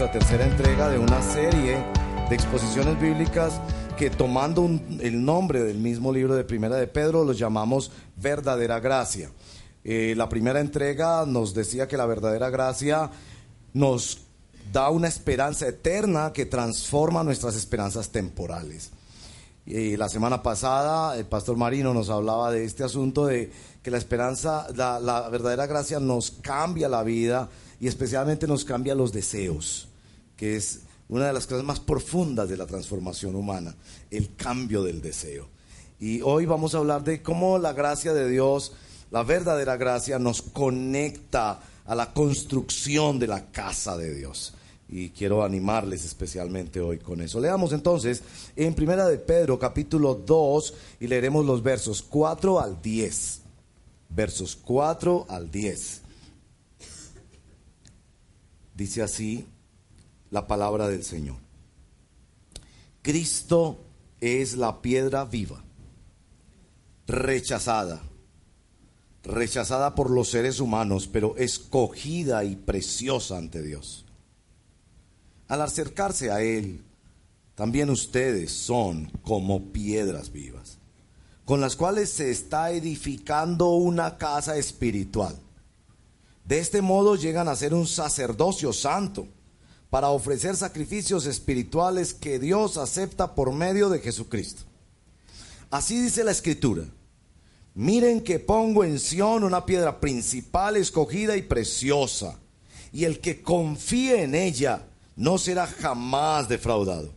[0.00, 1.76] nuestra tercera entrega de una serie
[2.30, 3.60] de exposiciones bíblicas
[3.98, 9.30] que tomando el nombre del mismo libro de Primera de Pedro los llamamos verdadera gracia.
[9.84, 13.10] Eh, la primera entrega nos decía que la verdadera gracia
[13.74, 14.22] nos
[14.72, 18.92] da una esperanza eterna que transforma nuestras esperanzas temporales.
[19.66, 23.98] Y la semana pasada el pastor Marino nos hablaba de este asunto de que la
[23.98, 29.88] esperanza, la verdadera gracia nos cambia la vida y especialmente nos cambia los deseos,
[30.40, 30.80] que es
[31.10, 33.76] una de las cosas más profundas de la transformación humana,
[34.10, 35.50] el cambio del deseo.
[35.98, 38.72] Y hoy vamos a hablar de cómo la gracia de Dios,
[39.10, 44.54] la verdadera gracia, nos conecta a la construcción de la casa de Dios.
[44.88, 47.38] Y quiero animarles especialmente hoy con eso.
[47.38, 48.22] Leamos entonces
[48.56, 53.42] en Primera de Pedro capítulo 2 y leeremos los versos 4 al 10.
[54.08, 56.00] Versos 4 al 10.
[58.74, 59.46] Dice así
[60.30, 61.36] la palabra del Señor.
[63.02, 63.80] Cristo
[64.20, 65.62] es la piedra viva,
[67.06, 68.02] rechazada,
[69.22, 74.04] rechazada por los seres humanos, pero escogida y preciosa ante Dios.
[75.48, 76.84] Al acercarse a Él,
[77.54, 80.78] también ustedes son como piedras vivas,
[81.44, 85.36] con las cuales se está edificando una casa espiritual
[86.50, 89.28] de este modo llegan a ser un sacerdocio santo
[89.90, 94.62] para ofrecer sacrificios espirituales que Dios acepta por medio de Jesucristo.
[95.70, 96.84] Así dice la escritura.
[97.74, 102.38] Miren que pongo en Sión una piedra principal, escogida y preciosa,
[102.92, 107.12] y el que confíe en ella no será jamás defraudado.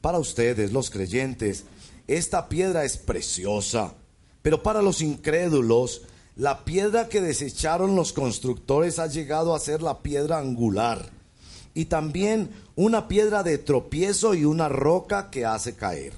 [0.00, 1.64] Para ustedes, los creyentes,
[2.08, 3.94] esta piedra es preciosa,
[4.42, 6.02] pero para los incrédulos,
[6.34, 11.21] la piedra que desecharon los constructores ha llegado a ser la piedra angular
[11.74, 16.12] y también una piedra de tropiezo y una roca que hace caer.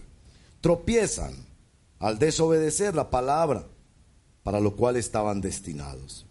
[0.61, 1.35] Tropiezan
[1.99, 3.67] al desobedecer la palabra
[4.43, 6.27] para lo cual estaban destinados.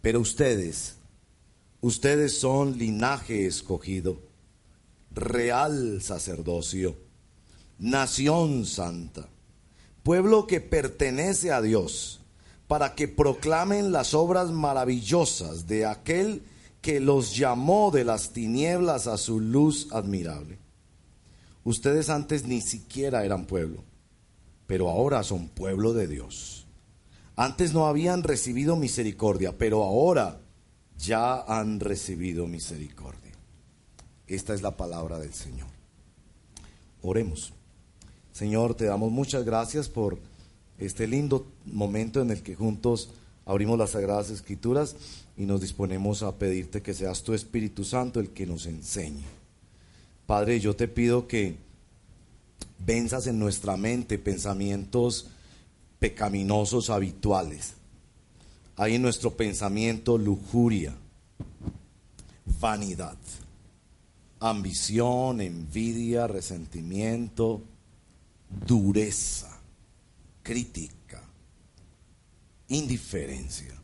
[0.00, 0.96] Pero ustedes,
[1.80, 4.20] ustedes son linaje escogido,
[5.10, 6.96] real sacerdocio,
[7.78, 9.28] nación santa,
[10.02, 12.20] pueblo que pertenece a Dios
[12.66, 19.18] para que proclamen las obras maravillosas de aquel que los llamó de las tinieblas a
[19.18, 20.58] su luz admirable.
[21.64, 23.84] Ustedes antes ni siquiera eran pueblo,
[24.66, 26.66] pero ahora son pueblo de Dios.
[27.36, 30.40] Antes no habían recibido misericordia, pero ahora
[30.96, 33.32] ya han recibido misericordia.
[34.26, 35.68] Esta es la palabra del Señor.
[37.02, 37.52] Oremos.
[38.32, 40.18] Señor, te damos muchas gracias por
[40.78, 43.10] este lindo momento en el que juntos
[43.44, 44.96] abrimos las Sagradas Escrituras
[45.38, 49.22] y nos disponemos a pedirte que seas tu Espíritu Santo el que nos enseñe.
[50.26, 51.56] Padre, yo te pido que
[52.84, 55.28] venzas en nuestra mente pensamientos
[56.00, 57.74] pecaminosos habituales.
[58.76, 60.96] Hay en nuestro pensamiento lujuria,
[62.60, 63.16] vanidad,
[64.40, 67.62] ambición, envidia, resentimiento,
[68.66, 69.56] dureza
[70.42, 71.22] crítica,
[72.66, 73.78] indiferencia.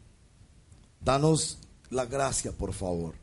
[1.05, 1.59] Danos
[1.91, 3.15] la gracia, por favor,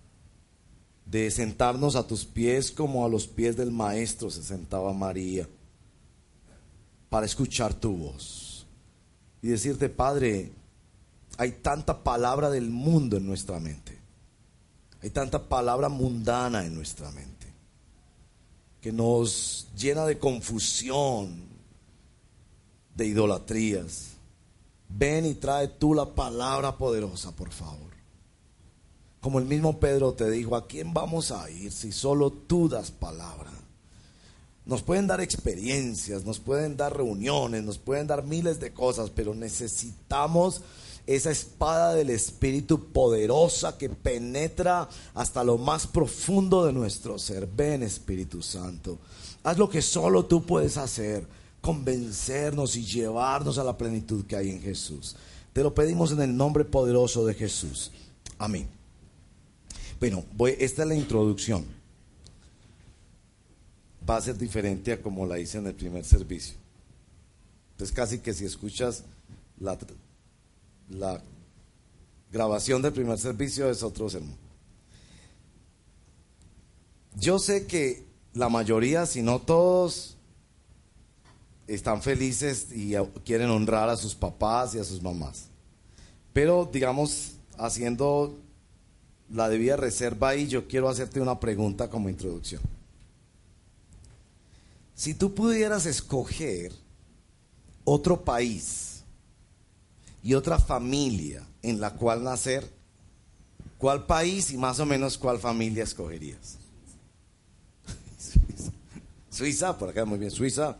[1.06, 5.50] de sentarnos a tus pies como a los pies del Maestro se sentaba María,
[7.10, 8.68] para escuchar tu voz
[9.42, 10.52] y decirte, Padre,
[11.38, 13.98] hay tanta palabra del mundo en nuestra mente,
[15.02, 17.48] hay tanta palabra mundana en nuestra mente,
[18.80, 21.50] que nos llena de confusión,
[22.96, 24.11] de idolatrías.
[24.98, 27.92] Ven y trae tú la palabra poderosa, por favor.
[29.20, 32.92] Como el mismo Pedro te dijo, ¿a quién vamos a ir si solo tú das
[32.92, 33.52] palabra?
[34.66, 39.34] Nos pueden dar experiencias, nos pueden dar reuniones, nos pueden dar miles de cosas, pero
[39.34, 40.62] necesitamos
[41.08, 47.48] esa espada del Espíritu poderosa que penetra hasta lo más profundo de nuestro ser.
[47.48, 49.00] Ven Espíritu Santo,
[49.44, 51.26] haz lo que solo tú puedes hacer
[51.62, 55.16] convencernos y llevarnos a la plenitud que hay en Jesús.
[55.54, 57.92] Te lo pedimos en el nombre poderoso de Jesús.
[58.38, 58.68] Amén.
[60.00, 61.64] Bueno, voy, esta es la introducción.
[64.10, 66.56] Va a ser diferente a como la hice en el primer servicio.
[67.74, 69.04] Entonces casi que si escuchas
[69.60, 69.78] la,
[70.90, 71.22] la
[72.32, 74.38] grabación del primer servicio es otro sermón.
[77.16, 80.18] Yo sé que la mayoría, si no todos,
[81.74, 82.94] están felices y
[83.26, 85.46] quieren honrar a sus papás y a sus mamás.
[86.34, 88.38] Pero, digamos, haciendo
[89.30, 92.62] la debía reserva ahí, yo quiero hacerte una pregunta como introducción.
[94.96, 96.74] Si tú pudieras escoger
[97.84, 99.04] otro país
[100.22, 102.70] y otra familia en la cual nacer,
[103.78, 106.58] ¿cuál país y más o menos cuál familia escogerías?
[109.30, 110.78] Suiza, por acá muy bien, Suiza.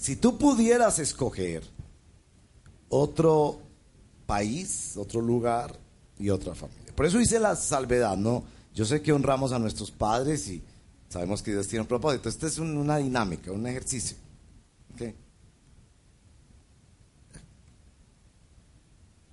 [0.00, 1.62] Si tú pudieras escoger
[2.88, 3.60] otro
[4.24, 5.78] país, otro lugar
[6.18, 6.94] y otra familia.
[6.94, 8.42] Por eso hice la salvedad, ¿no?
[8.74, 10.62] Yo sé que honramos a nuestros padres y
[11.10, 12.30] sabemos que Dios tiene un propósito.
[12.30, 14.16] Esta es una dinámica, un ejercicio.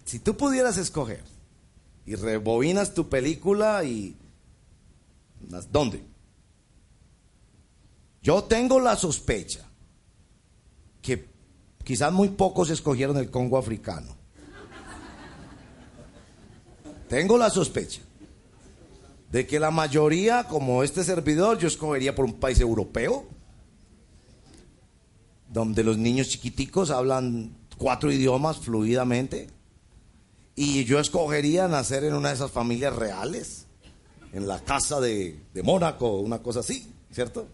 [0.03, 1.23] Si tú pudieras escoger
[2.05, 4.17] y rebobinas tu película y...
[5.71, 6.03] ¿Dónde?
[8.21, 9.66] Yo tengo la sospecha
[11.07, 11.25] que
[11.85, 14.13] quizás muy pocos escogieron el Congo africano.
[17.07, 18.01] Tengo la sospecha
[19.31, 23.25] de que la mayoría, como este servidor, yo escogería por un país europeo,
[25.47, 29.47] donde los niños chiquiticos hablan cuatro idiomas fluidamente,
[30.57, 33.65] y yo escogería nacer en una de esas familias reales,
[34.33, 37.47] en la casa de, Mónaco, una cosa así, ¿cierto?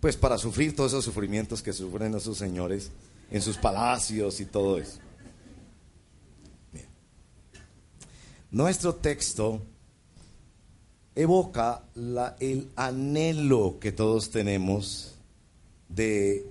[0.00, 2.90] Pues para sufrir todos esos sufrimientos que sufren esos señores
[3.30, 4.98] en sus palacios y todo eso.
[8.50, 9.62] Nuestro texto
[11.14, 11.84] evoca
[12.40, 15.14] el anhelo que todos tenemos
[15.88, 16.50] de,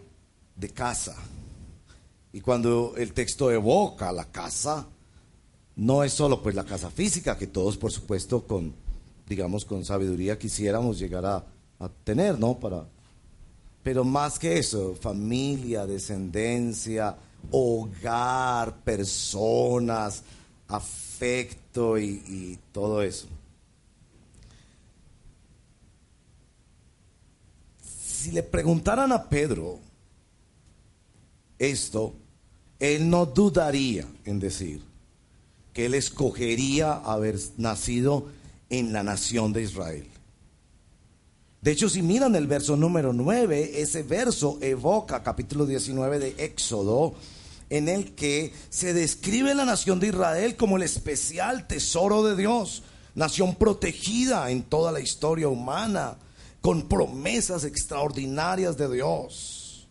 [0.55, 1.15] de casa.
[2.31, 4.87] Y cuando el texto evoca la casa,
[5.75, 8.73] no es solo pues la casa física, que todos por supuesto con,
[9.27, 11.43] digamos, con sabiduría quisiéramos llegar a,
[11.79, 12.59] a tener, ¿no?
[12.59, 12.85] Para,
[13.83, 17.15] pero más que eso, familia, descendencia,
[17.51, 20.23] hogar, personas,
[20.67, 23.27] afecto y, todo eso.
[27.81, 29.79] si le preguntaran a Pedro
[31.57, 32.13] esto,
[32.77, 34.83] él no dudaría en decir
[35.73, 38.27] que él escogería haber nacido
[38.69, 40.07] en la nación de Israel.
[41.61, 47.15] De hecho, si miran el verso número 9, ese verso evoca capítulo 19 de Éxodo,
[47.69, 52.83] en el que se describe la nación de Israel como el especial tesoro de Dios,
[53.13, 56.15] nación protegida en toda la historia humana
[56.61, 59.87] con promesas extraordinarias de Dios.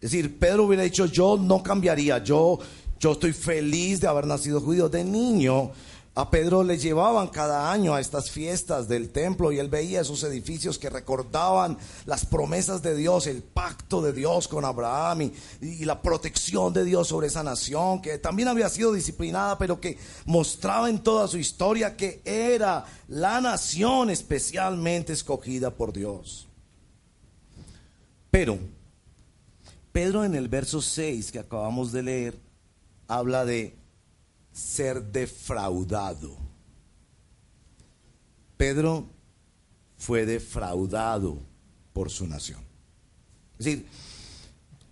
[0.00, 2.58] Es decir, Pedro hubiera dicho, yo no cambiaría, yo,
[2.98, 4.88] yo estoy feliz de haber nacido judío.
[4.88, 5.70] De niño,
[6.16, 10.22] a Pedro le llevaban cada año a estas fiestas del templo y él veía esos
[10.22, 11.76] edificios que recordaban
[12.06, 17.08] las promesas de Dios, el pacto de Dios con Abraham y, la protección de Dios
[17.08, 21.96] sobre esa nación que también había sido disciplinada, pero que mostraba en toda su historia
[21.96, 26.46] que era la nación especialmente escogida por Dios.
[28.30, 28.58] Pero
[29.90, 32.38] Pedro en el verso 6 que acabamos de leer
[33.08, 33.83] habla de
[34.54, 36.36] ser defraudado.
[38.56, 39.10] Pedro
[39.98, 41.38] fue defraudado
[41.92, 42.60] por su nación.
[43.58, 43.86] Es decir,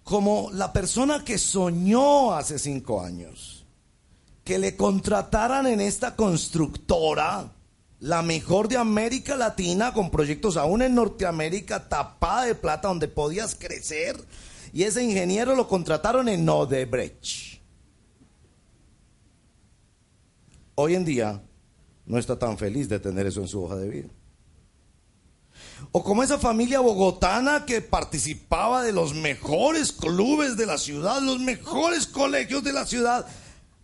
[0.02, 3.64] como la persona que soñó hace cinco años,
[4.44, 7.52] que le contrataran en esta constructora,
[8.00, 13.54] la mejor de América Latina, con proyectos aún en Norteamérica, tapada de plata, donde podías
[13.54, 14.16] crecer,
[14.72, 17.51] y ese ingeniero lo contrataron en Odebrecht.
[20.74, 21.42] Hoy en día
[22.06, 24.08] no está tan feliz de tener eso en su hoja de vida.
[25.90, 31.40] O como esa familia bogotana que participaba de los mejores clubes de la ciudad, los
[31.40, 33.26] mejores colegios de la ciudad,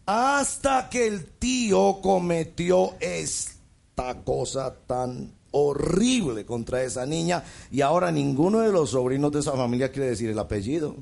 [0.07, 8.61] hasta que el tío cometió esta cosa tan horrible contra esa niña y ahora ninguno
[8.61, 10.97] de los sobrinos de esa familia quiere decir el apellido.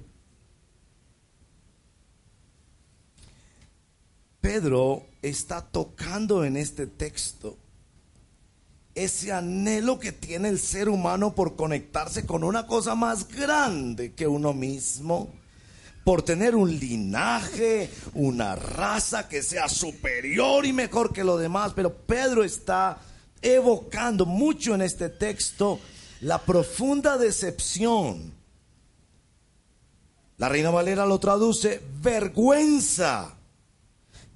[4.40, 7.56] Pedro está tocando en este texto
[8.96, 14.26] ese anhelo que tiene el ser humano por conectarse con una cosa más grande que
[14.26, 15.28] uno mismo,
[16.02, 21.72] por tener un linaje, una raza que sea superior y mejor que lo demás.
[21.76, 22.98] Pero Pedro está
[23.42, 25.78] evocando mucho en este texto
[26.22, 28.32] la profunda decepción.
[30.38, 33.35] La Reina Valera lo traduce vergüenza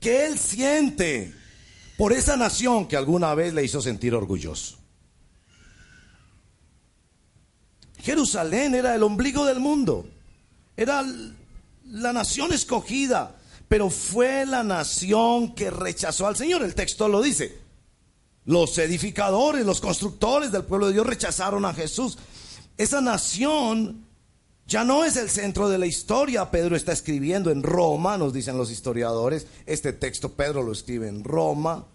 [0.00, 1.34] que él siente
[1.96, 4.78] por esa nación que alguna vez le hizo sentir orgulloso.
[7.98, 10.08] Jerusalén era el ombligo del mundo,
[10.76, 11.04] era
[11.84, 13.36] la nación escogida,
[13.68, 16.62] pero fue la nación que rechazó al Señor.
[16.62, 17.58] El texto lo dice.
[18.46, 22.16] Los edificadores, los constructores del pueblo de Dios rechazaron a Jesús.
[22.78, 24.06] Esa nación
[24.70, 26.48] ya no es el centro de la historia.
[26.52, 29.48] Pedro está escribiendo en Roma, nos dicen los historiadores.
[29.66, 31.86] Este texto Pedro lo escribe en Roma.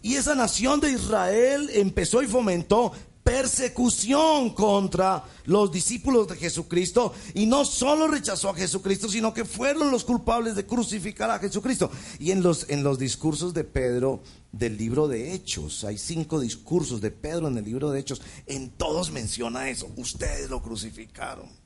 [0.00, 7.44] Y esa nación de Israel empezó y fomentó persecución contra los discípulos de Jesucristo y
[7.44, 11.90] no solo rechazó a Jesucristo, sino que fueron los culpables de crucificar a Jesucristo.
[12.18, 14.22] Y en los, en los discursos de Pedro
[14.52, 18.70] del libro de Hechos, hay cinco discursos de Pedro en el libro de Hechos, en
[18.70, 21.61] todos menciona eso, ustedes lo crucificaron,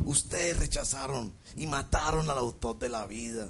[0.00, 3.48] ustedes rechazaron y mataron al autor de la vida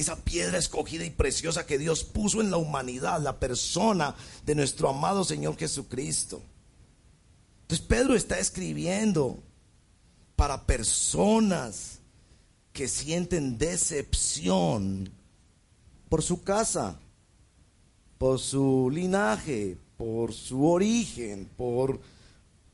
[0.00, 4.14] esa piedra escogida y preciosa que Dios puso en la humanidad, la persona
[4.44, 6.42] de nuestro amado Señor Jesucristo.
[7.62, 9.42] Entonces Pedro está escribiendo
[10.36, 12.00] para personas
[12.74, 15.08] que sienten decepción
[16.10, 17.00] por su casa,
[18.18, 22.00] por su linaje, por su origen, por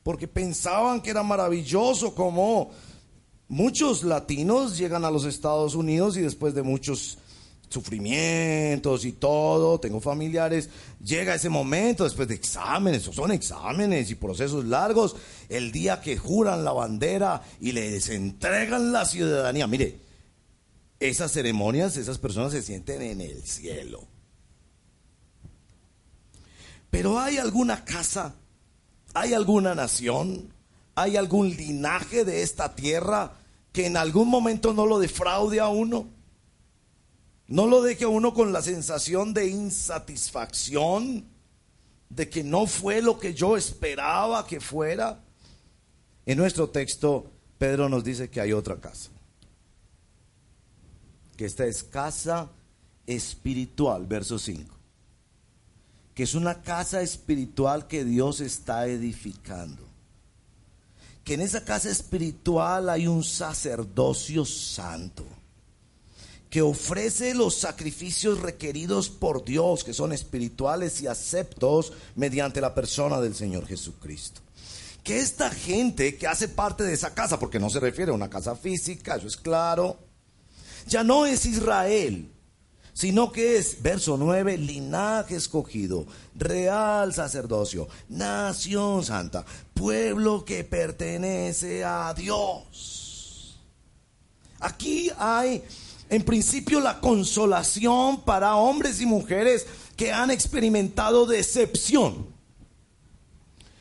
[0.03, 2.71] porque pensaban que era maravilloso como
[3.53, 7.19] muchos latinos llegan a los Estados Unidos y después de muchos
[7.69, 10.69] sufrimientos y todo, tengo familiares,
[11.03, 15.15] llega ese momento después de exámenes, son exámenes y procesos largos,
[15.49, 19.67] el día que juran la bandera y les entregan la ciudadanía.
[19.67, 19.99] Mire,
[20.99, 24.07] esas ceremonias, esas personas se sienten en el cielo.
[26.89, 28.33] Pero hay alguna casa,
[29.13, 30.51] hay alguna nación,
[30.95, 33.33] hay algún linaje de esta tierra
[33.73, 36.07] que en algún momento no lo defraude a uno.
[37.47, 41.25] No lo deje a uno con la sensación de insatisfacción,
[42.09, 45.23] de que no fue lo que yo esperaba que fuera.
[46.25, 49.09] En nuestro texto, Pedro nos dice que hay otra casa.
[51.35, 52.51] Que esta es casa
[53.07, 54.77] espiritual, verso 5.
[56.13, 59.92] Que es una casa espiritual que Dios está edificando.
[61.23, 65.25] Que en esa casa espiritual hay un sacerdocio santo
[66.53, 73.19] que ofrece los sacrificios requeridos por Dios, que son espirituales y aceptos mediante la persona
[73.19, 74.39] del Señor Jesucristo.
[75.03, 78.29] Que esta gente que hace parte de esa casa, porque no se refiere a una
[78.29, 79.97] casa física, eso es claro,
[80.85, 82.31] ya no es Israel,
[82.93, 92.13] sino que es, verso 9, linaje escogido, real sacerdocio, nación santa, pueblo que pertenece a
[92.13, 93.59] Dios.
[94.59, 95.63] Aquí hay
[96.09, 99.65] en principio la consolación para hombres y mujeres
[99.97, 102.27] que han experimentado decepción.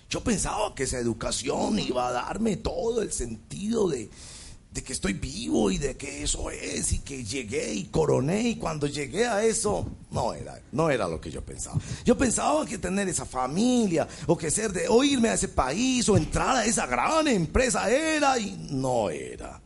[0.09, 4.11] Yo pensaba que esa educación iba a darme todo el sentido de,
[4.81, 8.87] que estoy vivo y de que eso es y que llegué y coroné y cuando
[8.87, 11.79] llegué a eso no era no era lo que yo pensaba.
[12.05, 16.09] Yo pensaba que tener esa familia o que ser de o irme a ese país
[16.09, 19.61] o entrar a esa gran empresa era y no era.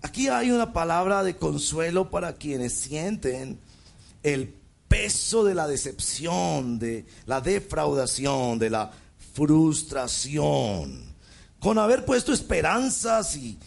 [0.00, 3.58] Aquí hay una palabra de consuelo para quienes sienten
[4.22, 4.54] el
[4.88, 8.92] peso de la decepción, de la defraudación, de la
[9.34, 11.14] frustración.
[11.58, 13.58] Con haber puesto esperanzas y,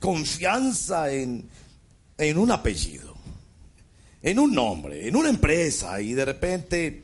[0.00, 1.48] confianza en,
[2.18, 3.14] en un apellido,
[4.22, 7.02] en un nombre, en una empresa y de repente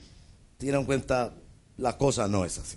[0.59, 1.35] tienen cuenta
[1.79, 2.77] la cosa no es así.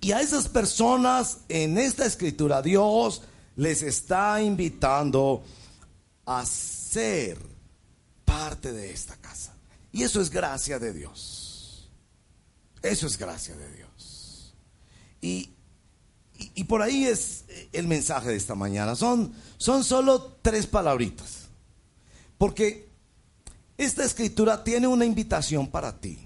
[0.00, 3.22] Y a esas personas en esta escritura Dios
[3.56, 5.42] les está invitando
[6.26, 7.38] a ser
[8.24, 9.54] parte de esta casa.
[9.90, 11.88] Y eso es gracia de Dios.
[12.82, 14.54] Eso es gracia de Dios.
[15.20, 15.50] Y,
[16.38, 18.94] y, por ahí es el mensaje de esta mañana.
[18.94, 21.48] Son, son solo tres palabritas.
[22.38, 22.88] Porque
[23.76, 26.18] esta escritura tiene una invitación para ti.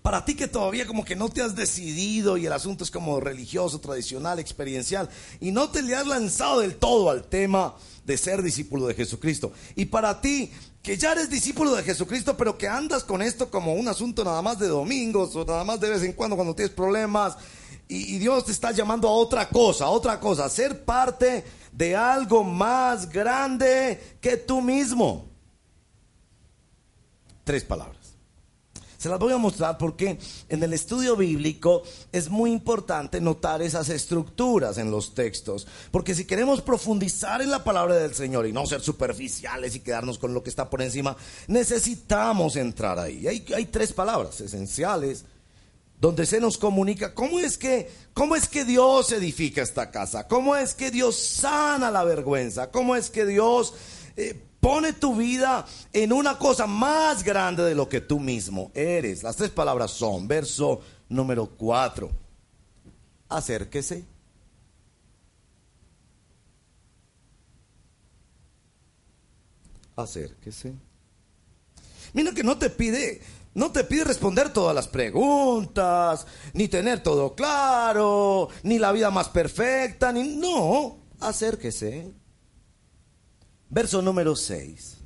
[0.00, 3.20] Para ti que todavía como que no te has decidido y el asunto es como
[3.20, 5.08] religioso, tradicional, experiencial,
[5.40, 9.52] y no te le has lanzado del todo al tema de ser discípulo de Jesucristo.
[9.74, 10.50] Y para ti
[10.82, 14.42] que ya eres discípulo de Jesucristo, pero que andas con esto como un asunto nada
[14.42, 17.36] más de domingos o nada más de vez en cuando cuando tienes problemas,
[17.92, 21.96] y, Dios te está llamando a otra cosa, a otra cosa, a ser parte de
[21.96, 25.26] algo más grande que tú mismo.
[27.44, 28.02] Tres palabras.
[29.02, 30.16] Se las voy a mostrar porque
[30.48, 31.82] en el estudio bíblico
[32.12, 35.66] es muy importante notar esas estructuras en los textos.
[35.90, 40.18] Porque si queremos profundizar en la palabra del Señor y no ser superficiales y quedarnos
[40.18, 41.16] con lo que está por encima,
[41.48, 43.26] necesitamos entrar ahí.
[43.26, 45.24] Hay, tres palabras esenciales
[46.02, 50.56] donde se nos comunica cómo es que, cómo es que Dios edifica esta casa, cómo
[50.56, 53.72] es que Dios sana la vergüenza, cómo es que Dios
[54.16, 59.22] eh, pone tu vida en una cosa más grande de lo que tú mismo eres.
[59.22, 62.10] Las tres palabras son, verso número cuatro,
[63.28, 64.04] acérquese.
[69.94, 70.74] Acérquese.
[72.12, 73.20] Mira que no te pide
[73.54, 79.28] no te pide responder todas las preguntas, ni tener todo claro, ni la vida más
[79.28, 80.36] perfecta, ni...
[80.36, 82.12] No, acérquese.
[83.68, 84.96] Verso número 6.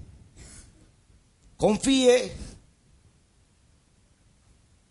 [1.57, 2.33] Confíe.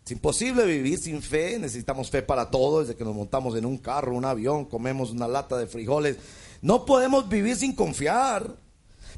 [0.04, 3.78] Es imposible vivir sin fe, necesitamos fe para todo, desde que nos montamos en un
[3.78, 6.18] carro, un avión, comemos una lata de frijoles.
[6.60, 8.65] No podemos vivir sin confiar.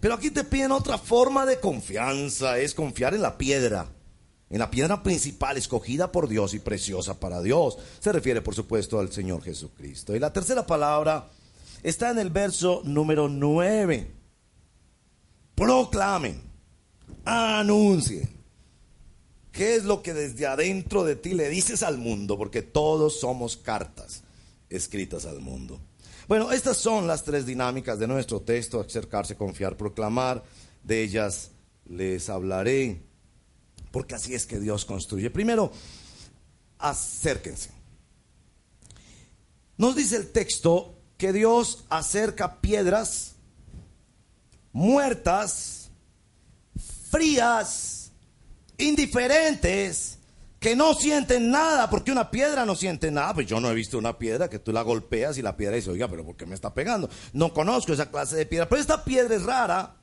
[0.00, 3.88] Pero aquí te piden otra forma de confianza, es confiar en la piedra
[4.50, 7.78] en la piedra principal escogida por Dios y preciosa para Dios.
[8.00, 10.16] Se refiere, por supuesto, al Señor Jesucristo.
[10.16, 11.28] Y la tercera palabra
[11.83, 14.11] está en el verso número 9.
[15.54, 16.40] Proclamen,
[17.25, 18.38] anuncien.
[19.52, 22.38] ¿Qué es lo que desde adentro de ti le dices al mundo?
[22.38, 24.23] Porque todos somos cartas
[24.71, 25.80] escritas al mundo.
[26.28, 30.44] Bueno, estas son las tres dinámicas de nuestro texto, acercarse, confiar, proclamar.
[30.85, 31.50] De ellas
[31.87, 33.02] les hablaré
[33.90, 35.30] porque así es que Dios construye.
[35.30, 35.73] Primero,
[36.78, 37.70] acérquense.
[39.76, 43.35] Nos dice el texto que Dios acerca piedras
[44.73, 45.90] muertas,
[47.11, 48.12] frías,
[48.76, 50.17] indiferentes,
[50.58, 53.34] que no sienten nada, porque una piedra no siente nada.
[53.34, 55.90] Pues yo no he visto una piedra que tú la golpeas y la piedra dice,
[55.90, 57.08] oiga, pero ¿por qué me está pegando?
[57.32, 58.68] No conozco esa clase de piedra.
[58.68, 59.96] Pero esta piedra es rara,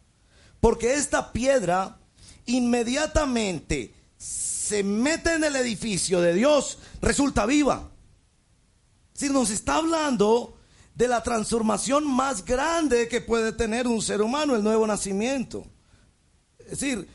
[0.61, 1.97] porque esta piedra
[2.45, 7.91] inmediatamente se mete en el edificio de Dios, resulta viva.
[9.13, 10.57] Decir, nos está hablando
[10.95, 15.67] de la transformación más grande que puede tener un ser humano, el nuevo nacimiento.
[16.59, 17.07] Es decir,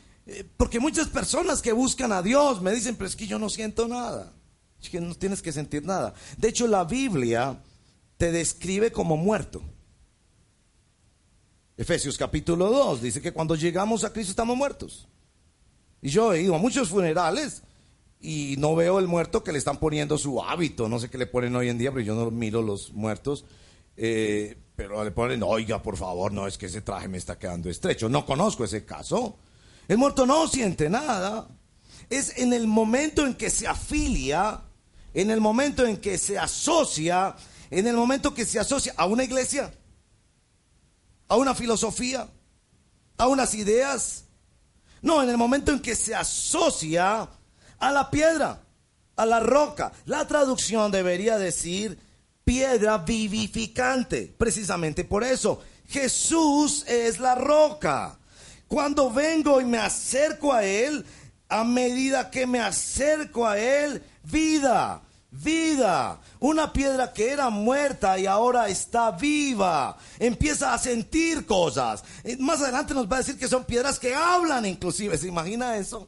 [0.57, 3.87] porque muchas personas que buscan a Dios me dicen, pero es que yo no siento
[3.87, 4.33] nada.
[4.81, 6.13] Es que no tienes que sentir nada.
[6.37, 7.61] De hecho, la Biblia
[8.17, 9.61] te describe como muerto.
[11.77, 15.07] Efesios capítulo 2 dice que cuando llegamos a Cristo estamos muertos.
[16.01, 17.63] Y yo he ido a muchos funerales
[18.19, 20.87] y no veo el muerto que le están poniendo su hábito.
[20.87, 23.45] No sé qué le ponen hoy en día, pero yo no miro los muertos.
[23.97, 27.69] Eh, pero le ponen, oiga, por favor, no es que ese traje me está quedando
[27.69, 28.09] estrecho.
[28.09, 29.37] No conozco ese caso.
[29.91, 31.49] El muerto no siente nada.
[32.09, 34.61] Es en el momento en que se afilia,
[35.13, 37.35] en el momento en que se asocia,
[37.69, 39.73] en el momento que se asocia a una iglesia,
[41.27, 42.25] a una filosofía,
[43.17, 44.23] a unas ideas,
[45.01, 47.27] no, en el momento en que se asocia
[47.77, 48.61] a la piedra,
[49.17, 49.91] a la roca.
[50.05, 51.99] La traducción debería decir
[52.45, 54.33] piedra vivificante.
[54.37, 58.20] Precisamente por eso, Jesús es la roca.
[58.71, 61.05] Cuando vengo y me acerco a Él,
[61.49, 66.21] a medida que me acerco a Él, vida, vida.
[66.39, 69.97] Una piedra que era muerta y ahora está viva.
[70.17, 72.05] Empieza a sentir cosas.
[72.39, 75.17] Más adelante nos va a decir que son piedras que hablan inclusive.
[75.17, 76.07] ¿Se imagina eso?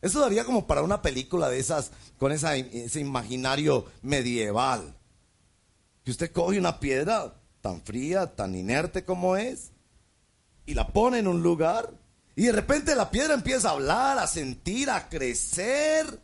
[0.00, 4.92] Eso daría como para una película de esas, con ese imaginario medieval.
[6.02, 9.71] Que usted coge una piedra tan fría, tan inerte como es,
[10.66, 11.90] y la pone en un lugar,
[12.34, 16.20] y de repente la piedra empieza a hablar, a sentir, a crecer,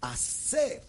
[0.00, 0.88] a ser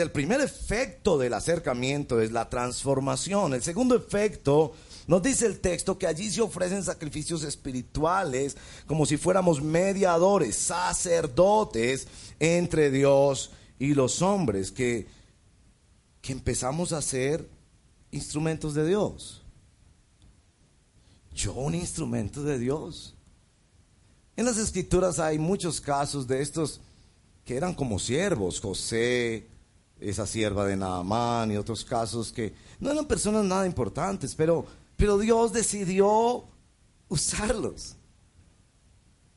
[0.00, 3.52] el primer efecto del acercamiento es la transformación.
[3.52, 4.72] El segundo efecto,
[5.06, 12.06] nos dice el texto que allí se ofrecen sacrificios espirituales como si fuéramos mediadores, sacerdotes
[12.40, 15.06] entre Dios y los hombres, que,
[16.20, 17.46] que empezamos a ser
[18.12, 19.41] instrumentos de Dios.
[21.34, 23.14] Yo un instrumento de Dios.
[24.36, 26.80] En las escrituras hay muchos casos de estos
[27.44, 29.46] que eran como siervos, José,
[30.00, 34.66] esa sierva de Naamán y otros casos que no eran personas nada importantes, pero,
[34.96, 36.44] pero Dios decidió
[37.08, 37.96] usarlos.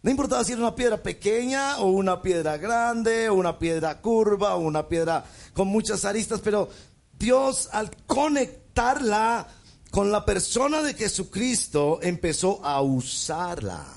[0.02, 4.56] No importaba si era una piedra pequeña o una piedra grande o una piedra curva
[4.56, 6.70] o una piedra con muchas aristas, pero
[7.18, 9.48] Dios al conectarla
[9.96, 13.88] con la persona de Jesucristo empezó a usarla.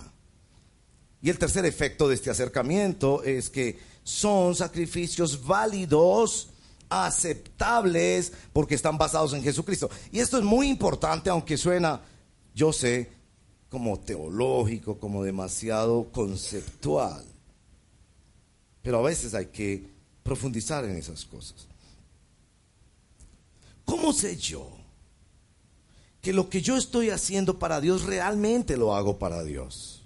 [1.21, 6.51] Y el tercer efecto de este acercamiento es que son sacrificios válidos
[6.89, 9.91] aceptables porque están basados en Jesucristo.
[10.13, 12.01] Y esto es muy importante, aunque suena,
[12.55, 13.11] yo sé,
[13.69, 17.25] como teológico, como demasiado conceptual.
[18.83, 19.91] pero a veces hay que
[20.23, 21.67] profundizar en esas cosas.
[23.85, 24.78] ¿Cómo sé yo
[26.21, 30.03] que lo que yo estoy haciendo para Dios realmente lo hago para Dios?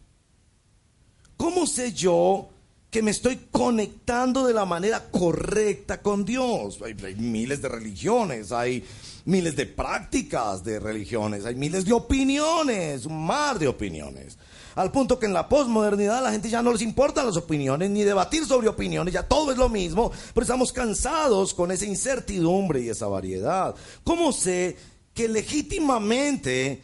[1.37, 2.49] ¿Cómo sé yo
[2.91, 6.79] que me estoy conectando de la manera correcta con Dios?
[6.83, 8.85] Hay, miles de religiones, hay
[9.25, 14.39] miles de prácticas de religiones, hay miles de opiniones, un mar de opiniones.
[14.75, 17.91] Al punto que en la posmodernidad a la gente ya no les importan las opiniones,
[17.91, 22.81] ni debatir sobre opiniones, ya todo es lo mismo, pero estamos cansados con esa incertidumbre
[22.81, 23.75] y esa variedad.
[24.05, 24.77] ¿Cómo sé
[25.15, 26.83] que legítimamente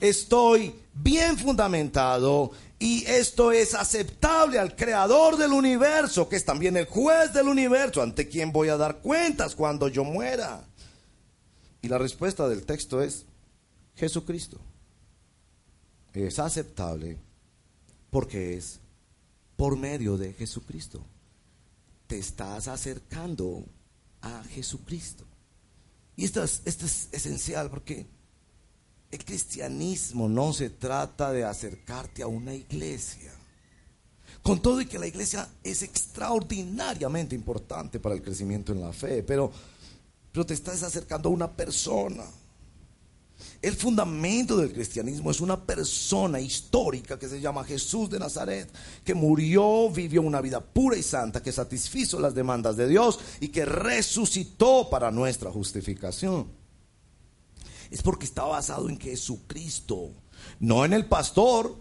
[0.00, 6.86] estoy bien fundamentado y esto es aceptable al creador del universo, que es también el
[6.86, 10.64] juez del universo, ante quien voy a dar cuentas cuando yo muera?
[11.82, 13.24] Y la respuesta del texto es
[13.96, 14.58] Jesucristo
[16.26, 17.18] es aceptable
[18.10, 18.80] porque es
[19.56, 21.04] por medio de Jesucristo.
[22.06, 23.64] Te estás acercando
[24.22, 25.24] a Jesucristo.
[26.18, 28.04] Y esto es, esto es esencial porque
[29.12, 33.32] el cristianismo no se trata de acercarte a una iglesia.
[34.42, 39.22] Con todo y que la iglesia es extraordinariamente importante para el crecimiento en la fe,
[39.22, 39.52] pero,
[40.32, 42.24] pero te estás acercando a una persona.
[43.60, 48.70] El fundamento del cristianismo es una persona histórica que se llama Jesús de Nazaret,
[49.04, 53.48] que murió, vivió una vida pura y santa, que satisfizo las demandas de Dios y
[53.48, 56.46] que resucitó para nuestra justificación.
[57.90, 60.10] Es porque está basado en Jesucristo,
[60.60, 61.76] no en el pastor,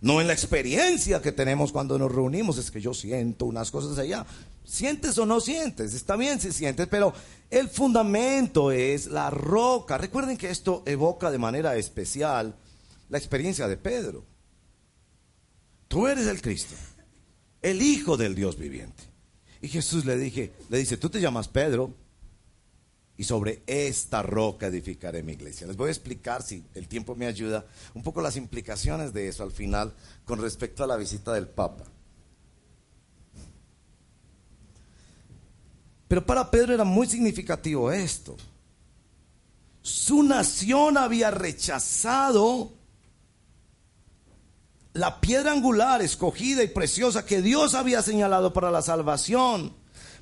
[0.00, 3.98] no en la experiencia que tenemos cuando nos reunimos, es que yo siento unas cosas
[3.98, 4.26] allá.
[4.64, 7.12] Sientes o no sientes, está bien si sientes, pero
[7.50, 9.98] el fundamento es la roca.
[9.98, 12.56] Recuerden que esto evoca de manera especial
[13.08, 14.24] la experiencia de Pedro.
[15.88, 16.74] Tú eres el Cristo,
[17.62, 19.04] el Hijo del Dios viviente.
[19.60, 21.94] Y Jesús le dije, le dice, tú te llamas Pedro
[23.16, 25.66] y sobre esta roca edificaré mi iglesia.
[25.66, 29.42] Les voy a explicar, si el tiempo me ayuda, un poco las implicaciones de eso
[29.42, 31.84] al final con respecto a la visita del Papa.
[36.08, 38.36] Pero para Pedro era muy significativo esto.
[39.82, 42.72] Su nación había rechazado
[44.92, 49.72] la piedra angular escogida y preciosa que Dios había señalado para la salvación.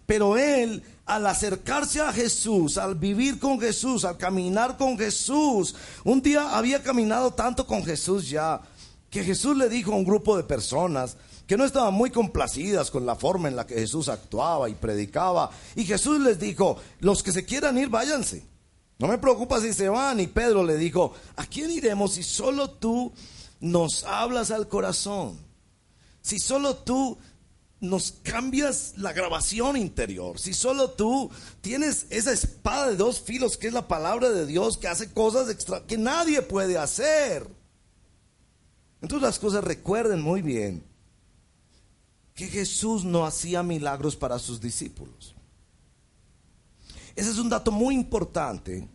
[0.06, 6.20] Pero él, al acercarse a Jesús, al vivir con Jesús, al caminar con Jesús, un
[6.20, 8.60] día había caminado tanto con Jesús ya,
[9.08, 13.04] que Jesús le dijo a un grupo de personas, que no estaban muy complacidas con
[13.04, 15.50] la forma en la que Jesús actuaba y predicaba.
[15.76, 18.44] Y Jesús les dijo, los que se quieran ir, váyanse.
[18.98, 20.20] No me preocupa si se van.
[20.20, 23.12] Y Pedro le dijo, ¿a quién iremos si solo tú
[23.60, 25.38] nos hablas al corazón?
[26.22, 27.18] Si solo tú
[27.80, 30.38] nos cambias la grabación interior.
[30.38, 31.30] Si solo tú
[31.60, 35.50] tienes esa espada de dos filos que es la palabra de Dios que hace cosas
[35.50, 37.46] extra que nadie puede hacer.
[39.02, 40.93] Entonces las cosas recuerden muy bien
[42.34, 45.36] que Jesús no hacía milagros para sus discípulos.
[47.14, 48.88] Ese es un dato muy importante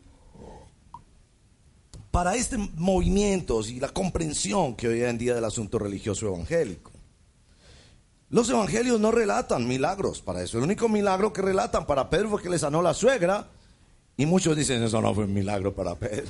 [2.11, 6.91] para este movimiento y la comprensión que hoy en día del asunto religioso evangélico.
[8.29, 10.57] Los evangelios no relatan milagros para eso.
[10.57, 13.47] El único milagro que relatan para Pedro fue que le sanó la suegra.
[14.17, 16.29] Y muchos dicen, eso no fue un milagro para Pedro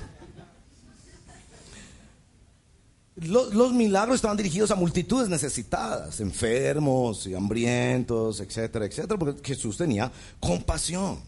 [3.21, 10.11] los, milagros estaban dirigidos a multitudes necesitadas, enfermos y hambrientos, etcétera, etcétera, porque Jesús tenía
[10.39, 11.19] compasión.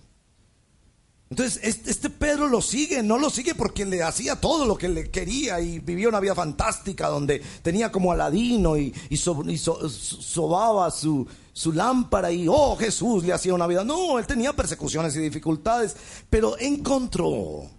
[1.30, 5.10] Entonces, este, Pedro lo sigue, no lo sigue porque le hacía todo lo que le
[5.10, 12.34] quería y vivía una vida fantástica donde tenía como aladino y, sobaba su, su lámpara
[12.34, 13.86] y, oh, Jesús le hacía una vida.
[13.86, 15.95] No, él tenía persecuciones y dificultades,
[16.30, 17.69] pero encontró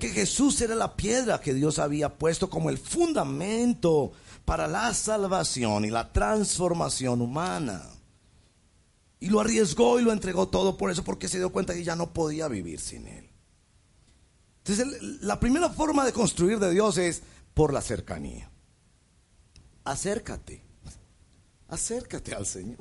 [0.00, 4.10] que Jesús era la piedra que Dios había puesto como el fundamento
[4.44, 7.88] para la salvación y la transformación humana.
[9.20, 11.94] Y lo arriesgó y lo entregó todo por eso, porque se dio cuenta que ya
[11.94, 13.30] no podía vivir sin él.
[14.64, 17.22] Entonces, la primera forma de construir de Dios es
[17.54, 18.50] por la cercanía.
[19.84, 20.62] Acércate,
[21.68, 22.78] acércate al Señor.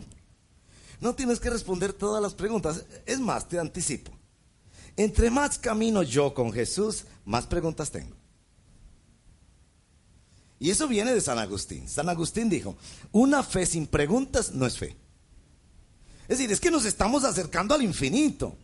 [1.02, 2.86] No tienes que responder todas las preguntas.
[3.06, 4.19] Es más, te anticipo.
[5.00, 8.18] Entre más camino yo con Jesús, más preguntas tengo.
[10.60, 11.88] Y eso viene de San Agustín.
[11.88, 12.76] San Agustín dijo,
[13.14, 14.98] una fe sin preguntas no es fe.
[16.24, 18.58] Es decir, es que nos estamos acercando al infinito.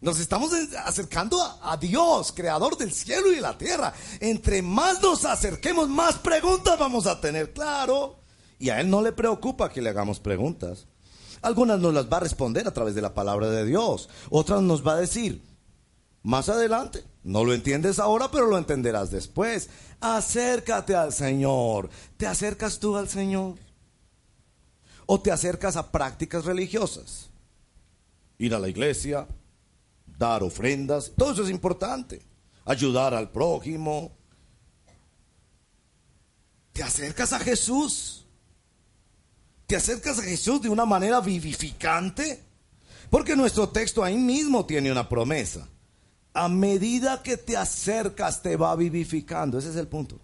[0.00, 0.50] Nos estamos
[0.84, 3.94] acercando a, Dios, creador del cielo y de la tierra.
[4.18, 8.18] Entre más nos acerquemos, más preguntas vamos a tener, claro.
[8.58, 10.87] Y a Él no le preocupa que le hagamos preguntas.
[11.42, 14.08] Algunas nos las va a responder a través de la palabra de Dios.
[14.30, 15.42] Otras nos va a decir,
[16.22, 19.70] más adelante, no lo entiendes ahora, pero lo entenderás después.
[20.00, 21.90] Acércate al Señor.
[22.16, 23.54] ¿Te acercas tú al Señor?
[25.06, 27.30] ¿O te acercas a prácticas religiosas?
[28.36, 29.26] Ir a la iglesia,
[30.18, 32.22] dar ofrendas, todo eso es importante.
[32.64, 34.12] Ayudar al prójimo.
[36.72, 38.17] ¿Te acercas a Jesús?
[39.68, 42.42] ¿Te acercas a Jesús de una manera vivificante?
[43.10, 45.68] Porque nuestro texto ahí mismo tiene una promesa.
[46.32, 49.58] A medida que te acercas te va vivificando.
[49.58, 50.18] Ese es el punto.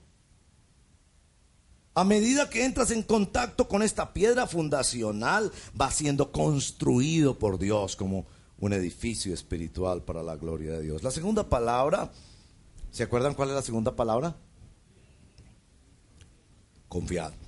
[1.92, 7.96] A medida que entras en contacto con esta piedra fundacional, va siendo construido por Dios
[7.96, 8.24] como
[8.58, 11.02] un edificio espiritual para la gloria de Dios.
[11.02, 12.10] La segunda palabra,
[12.90, 14.36] ¿se acuerdan cuál es la segunda palabra?
[16.88, 17.43] Confiar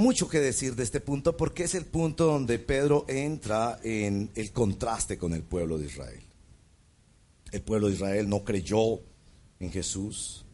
[0.00, 4.50] mucho que decir de este punto porque es el punto donde Pedro entra en el
[4.50, 6.22] contraste con el pueblo de Israel.
[7.52, 9.00] El pueblo de Israel no creyó
[9.60, 10.44] en Jesús,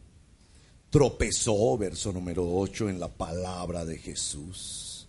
[0.89, 5.07] tropezó, verso número 8, en la palabra de Jesús.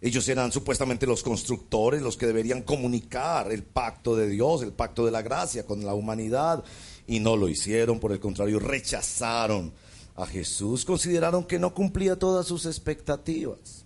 [0.00, 5.04] Ellos eran supuestamente los constructores, los que deberían comunicar el pacto de Dios, el pacto
[5.04, 6.64] de la gracia con la humanidad,
[7.06, 9.72] y no lo hicieron, por el contrario, rechazaron
[10.16, 13.84] a Jesús consideraron que no cumplía todas sus expectativas.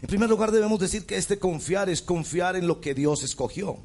[0.00, 3.78] En primer lugar debemos decir que este confiar es confiar en lo que Dios escogió.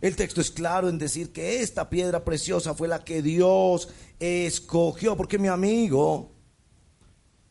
[0.00, 3.88] El texto es claro en decir que esta piedra preciosa fue la que Dios
[4.18, 6.32] escogió, porque mi amigo,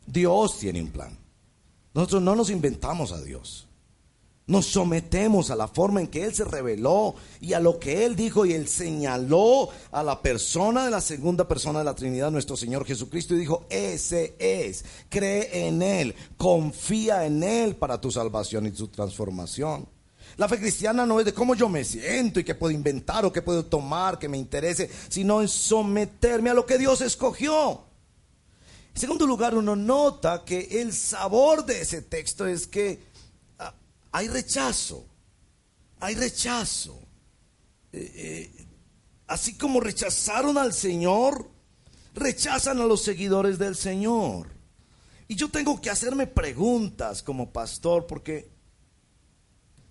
[0.05, 1.17] Dios tiene un plan.
[1.93, 3.68] Nosotros no nos inventamos a Dios.
[4.49, 8.15] Nos sometemos a la forma en que Él se reveló y a lo que Él
[8.15, 12.57] dijo y Él señaló a la persona de la segunda persona de la Trinidad, nuestro
[12.57, 18.65] Señor Jesucristo, y dijo, ese es, cree en Él, confía en Él para tu salvación
[18.65, 19.87] y tu transformación.
[20.37, 23.31] La fe cristiana no es de cómo yo me siento y qué puedo inventar o
[23.31, 27.83] qué puedo tomar que me interese, sino en someterme a lo que Dios escogió.
[28.95, 33.08] En segundo lugar, uno nota que el sabor de ese texto es que
[34.11, 35.05] hay rechazo,
[35.99, 36.99] hay rechazo.
[37.91, 38.67] Eh, eh,
[39.27, 41.49] así como rechazaron al Señor,
[42.13, 44.49] rechazan a los seguidores del Señor.
[45.27, 48.49] Y yo tengo que hacerme preguntas como pastor porque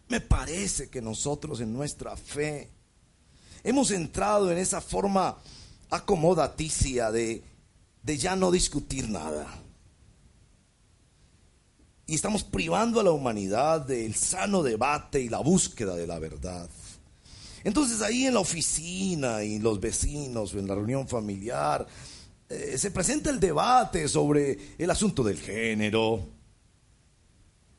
[0.08, 2.70] me parece que nosotros en nuestra fe
[3.62, 5.38] hemos entrado en esa forma
[5.90, 7.44] acomodaticia de,
[8.02, 9.46] de ya no discutir nada
[12.08, 16.68] y estamos privando a la humanidad del sano debate y la búsqueda de la verdad.
[17.64, 21.86] Entonces ahí en la oficina y los vecinos o en la reunión familiar
[22.48, 26.26] eh, se presenta el debate sobre el asunto del género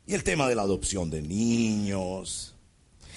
[0.05, 2.53] y el tema de la adopción de niños.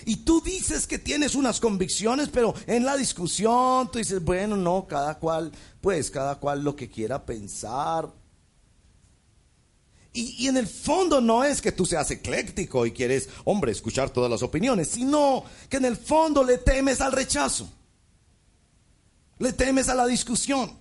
[0.06, 4.86] Y tú dices que tienes unas convicciones, pero en la discusión tú dices, bueno, no,
[4.88, 8.21] cada cual, pues cada cual lo que quiera pensar.
[10.14, 14.30] Y, en el fondo no es que tú seas ecléctico y quieres, hombre, escuchar todas
[14.30, 17.70] las opiniones, sino que en el fondo le temes al rechazo.
[19.38, 20.78] Le temes a la discusión.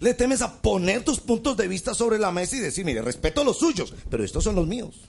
[0.00, 3.44] Le temes a poner tus puntos de vista sobre la mesa y decir, mire, respeto
[3.44, 5.00] los suyos, pero estos son los míos.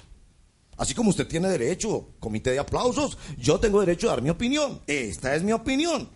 [0.76, 4.82] Así como usted tiene derecho, comité de aplausos, yo tengo derecho a dar mi opinión.
[4.88, 6.10] Esta es mi opinión.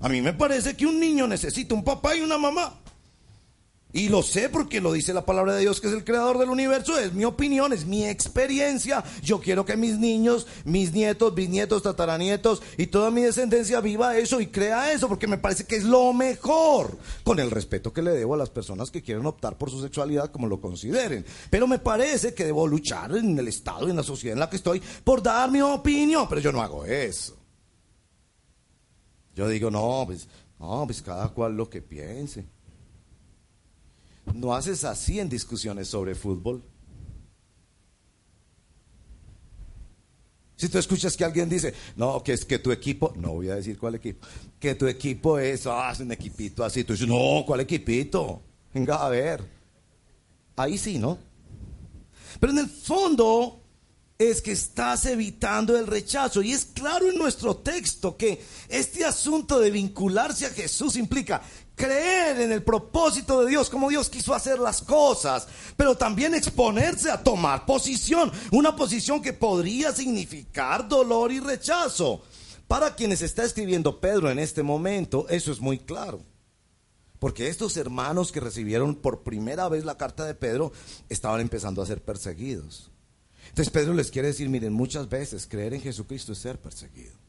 [0.00, 2.78] A mí me parece que un niño necesita un papá y una mamá.
[3.92, 6.50] Y lo sé porque lo dice la palabra de Dios que es el creador del
[6.50, 9.02] universo, es mi opinión, es mi experiencia.
[9.22, 14.40] Yo quiero que mis niños, mis nietos, bisnietos, tataranietos y toda mi descendencia viva eso
[14.40, 18.12] y crea eso porque me parece que es lo mejor, con el respeto que le
[18.12, 21.24] debo a las personas que quieren optar por su sexualidad como lo consideren.
[21.50, 24.50] Pero me parece que debo luchar en el Estado y en la sociedad en la
[24.50, 27.36] que estoy por dar mi opinión, pero yo no hago eso.
[29.34, 32.46] Yo digo, no, pues, no, pues cada cual lo que piense.
[34.34, 36.62] No haces así en discusiones sobre fútbol.
[40.56, 43.54] Si tú escuchas que alguien dice, no, que es que tu equipo, no voy a
[43.54, 44.26] decir cuál equipo,
[44.58, 48.42] que tu equipo es, ah, un equipito así, tú dices, no, ¿cuál equipito?
[48.74, 49.42] Venga a ver.
[50.56, 51.18] Ahí sí, ¿no?
[52.38, 53.60] Pero en el fondo
[54.18, 56.42] es que estás evitando el rechazo.
[56.42, 61.40] Y es claro en nuestro texto que este asunto de vincularse a Jesús implica
[61.80, 67.10] creer en el propósito de Dios, como Dios quiso hacer las cosas, pero también exponerse
[67.10, 72.22] a tomar posición, una posición que podría significar dolor y rechazo.
[72.68, 76.20] Para quienes está escribiendo Pedro en este momento, eso es muy claro.
[77.18, 80.72] Porque estos hermanos que recibieron por primera vez la carta de Pedro
[81.08, 82.90] estaban empezando a ser perseguidos.
[83.48, 87.19] Entonces Pedro les quiere decir, miren, muchas veces creer en Jesucristo es ser perseguido.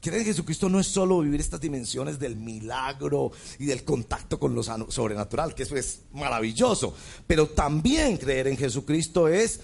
[0.00, 4.54] Creer en Jesucristo no es solo vivir estas dimensiones del milagro y del contacto con
[4.54, 6.94] lo sobrenatural, que eso es maravilloso,
[7.26, 9.60] pero también creer en Jesucristo es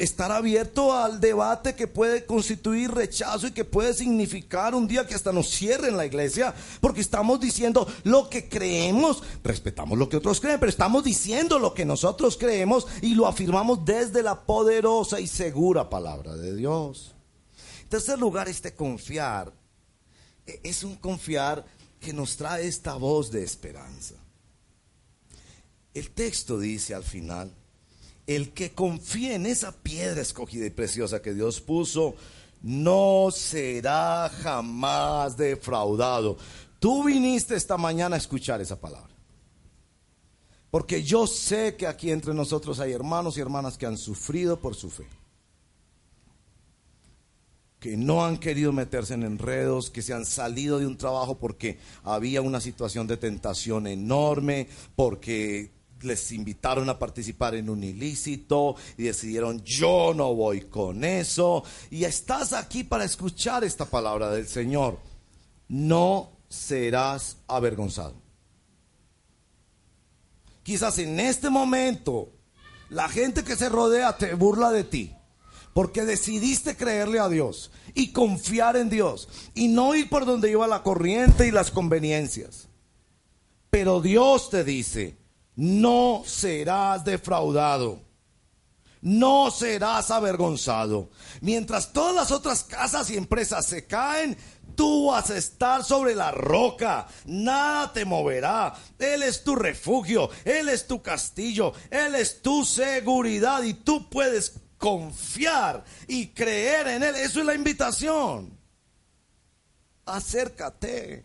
[0.00, 5.14] estar abierto al debate que puede constituir rechazo y que puede significar un día que
[5.14, 10.40] hasta nos cierren la iglesia, porque estamos diciendo lo que creemos, respetamos lo que otros
[10.40, 15.26] creen, pero estamos diciendo lo que nosotros creemos y lo afirmamos desde la poderosa y
[15.26, 17.14] segura palabra de Dios.
[17.90, 19.52] Tercer lugar, este confiar
[20.46, 21.66] e, es un confiar
[21.98, 24.14] que nos trae esta voz de esperanza.
[25.92, 27.52] El texto dice al final,
[28.28, 32.14] el que confíe en esa piedra escogida y preciosa que Dios puso,
[32.62, 36.38] no será jamás defraudado.
[36.78, 39.10] Tú viniste esta mañana a escuchar esa palabra.
[40.70, 44.76] Porque yo sé que aquí entre nosotros hay hermanos y hermanas que han sufrido por
[44.76, 45.06] su fe.
[47.80, 51.78] Que no han querido meterse en enredos, que se han salido de un trabajo porque
[52.04, 59.04] había una situación de tentación enorme, porque les invitaron a participar en un ilícito y
[59.04, 61.64] decidieron yo no voy con eso.
[61.90, 64.98] Y estás aquí para escuchar esta palabra del Señor.
[65.68, 68.14] No serás avergonzado.
[70.62, 72.32] Quizás en este momento
[72.90, 75.14] la gente que se rodea te burla de ti.
[75.72, 80.66] Porque decidiste creerle a Dios y confiar en Dios y no ir por donde iba
[80.66, 82.68] la corriente y las conveniencias.
[83.70, 85.16] Pero Dios te dice,
[85.54, 88.00] no serás defraudado.
[89.02, 91.10] No serás avergonzado.
[91.40, 94.36] Mientras todas las otras casas y empresas se caen,
[94.74, 97.06] tú vas a estar sobre la roca.
[97.24, 98.74] Nada te moverá.
[98.98, 100.28] Él es tu refugio.
[100.44, 101.72] Él es tu castillo.
[101.90, 103.62] Él es tu seguridad.
[103.62, 107.14] Y tú puedes confiar y creer en Él.
[107.16, 108.50] Eso es la invitación.
[110.06, 111.22] Acércate.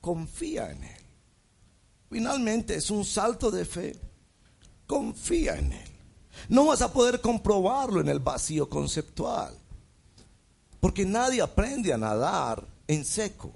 [0.00, 1.04] Confía en Él.
[2.10, 4.00] Finalmente es un salto de fe.
[4.86, 5.90] Confía en Él.
[6.48, 9.54] No vas a poder comprobarlo en el vacío conceptual.
[10.80, 13.52] Porque nadie aprende a nadar en seco.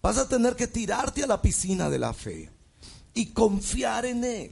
[0.00, 2.50] Vas a tener que tirarte a la piscina de la fe
[3.14, 4.50] y confiar en Él.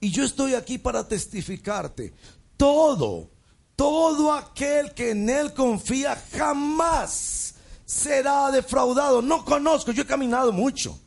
[0.00, 2.14] Y yo estoy aquí para testificarte.
[2.56, 3.30] Todo,
[3.76, 9.20] todo aquel que en Él confía jamás será defraudado.
[9.20, 10.98] No conozco, yo he caminado mucho.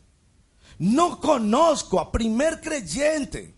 [0.77, 3.55] No conozco a primer creyente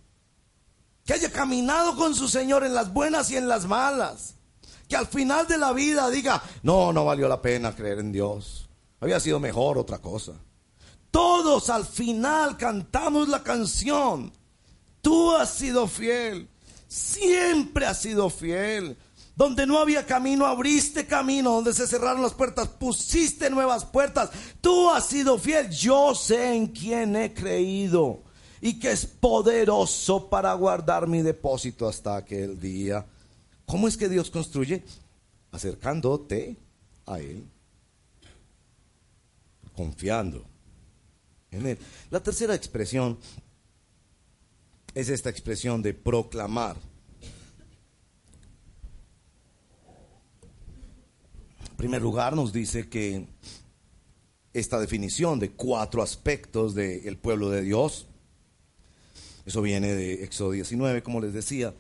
[1.06, 4.36] que haya caminado con su Señor en las buenas y en las malas.
[4.88, 8.70] Que al final de la vida diga, no, no valió la pena creer en Dios.
[9.00, 10.34] Había sido mejor otra cosa.
[11.12, 14.32] Todos al final cantamos la canción.
[15.06, 16.50] Tú has sido fiel.
[16.88, 18.98] Siempre has sido fiel.
[19.36, 21.52] Donde no había camino, abriste camino.
[21.52, 24.32] Donde se cerraron las puertas, pusiste nuevas puertas.
[24.62, 25.70] Tú has sido fiel.
[25.70, 28.24] Yo sé en quién he creído.
[28.62, 33.06] Y que es poderoso para guardar mi depósito hasta aquel día.
[33.68, 34.84] ¿Cómo es que Dios construye?
[35.52, 36.58] Acercándote
[37.06, 37.48] a Él.
[39.76, 40.44] Confiando
[41.52, 41.78] en Él.
[42.10, 43.20] La tercera expresión
[44.96, 46.78] es esta expresión de proclamar.
[51.70, 53.28] En primer lugar, nos dice que
[54.54, 58.08] esta definición de cuatro aspectos del pueblo de Dios,
[59.46, 61.74] eso viene de Éxodo 19, como les decía,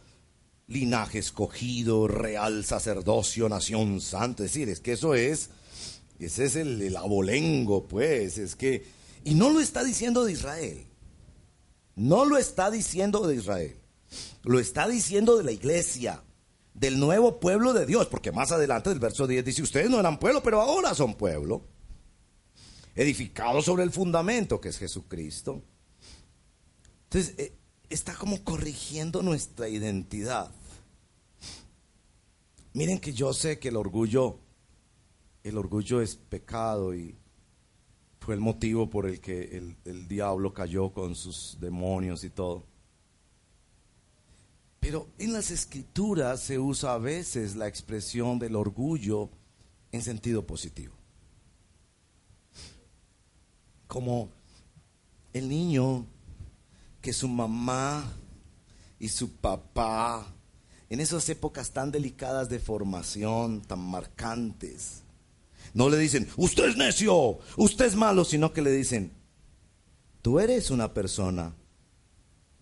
[0.67, 5.49] linaje escogido, real sacerdocio, nación santa, es decir, es que eso es,
[6.19, 8.85] ese es el, el abolengo, pues, es que,
[9.23, 10.85] y no lo está diciendo de Israel,
[11.95, 13.77] no lo está diciendo de Israel,
[14.43, 16.23] lo está diciendo de la iglesia
[16.73, 20.19] del nuevo pueblo de Dios, porque más adelante del verso 10 dice, ustedes no eran
[20.19, 21.65] pueblo, pero ahora son pueblo,
[22.95, 25.63] edificado sobre el fundamento que es Jesucristo.
[27.05, 27.55] Entonces, eh,
[27.89, 30.51] está como corrigiendo nuestra identidad.
[32.73, 34.39] Miren que yo sé que el orgullo,
[35.43, 37.17] el orgullo es pecado y
[38.25, 42.65] fue el motivo por el que el, el diablo cayó con sus demonios y todo.
[44.79, 49.29] Pero en las escrituras se usa a veces la expresión del orgullo
[49.91, 50.95] en sentido positivo.
[53.85, 54.29] Como
[55.31, 56.07] el niño
[57.01, 58.11] que su mamá
[58.97, 60.25] y su papá,
[60.89, 65.03] en esas épocas tan delicadas de formación, tan marcantes,
[65.75, 69.11] No le dicen, usted es necio, usted es malo, sino que le dicen,
[70.21, 71.53] tú eres una persona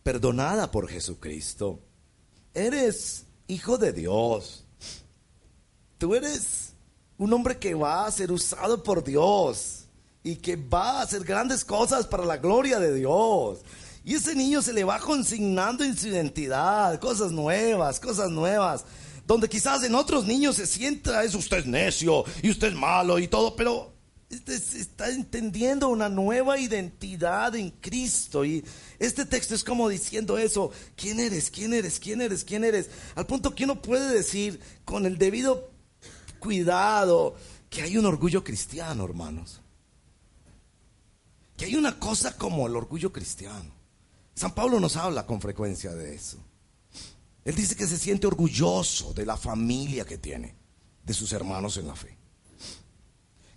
[0.01, 1.79] perdonada por Jesucristo.
[2.55, 4.65] Eres hijo de Dios.
[5.99, 6.73] Tú eres
[7.19, 9.85] un hombre que va a ser usado por Dios
[10.23, 13.59] y que va a hacer grandes cosas para la gloria de Dios.
[14.03, 18.85] Y ese niño se le va consignando en su identidad, cosas nuevas, cosas nuevas.
[19.25, 23.19] Donde quizás en otros niños se sienta, es usted es necio y usted es malo
[23.19, 23.93] y todo, pero
[24.29, 28.43] está entendiendo una nueva identidad en Cristo.
[28.43, 28.63] Y
[28.99, 31.49] este texto es como diciendo eso, ¿quién eres?
[31.49, 31.99] ¿quién eres?
[31.99, 32.43] ¿quién eres?
[32.43, 32.89] ¿quién eres?
[33.15, 35.71] Al punto que uno puede decir con el debido
[36.39, 37.35] cuidado
[37.69, 39.61] que hay un orgullo cristiano, hermanos.
[41.57, 43.71] Que hay una cosa como el orgullo cristiano.
[44.35, 46.37] San Pablo nos habla con frecuencia de eso.
[47.45, 50.55] Él dice que se siente orgulloso de la familia que tiene,
[51.03, 52.17] de sus hermanos en la fe.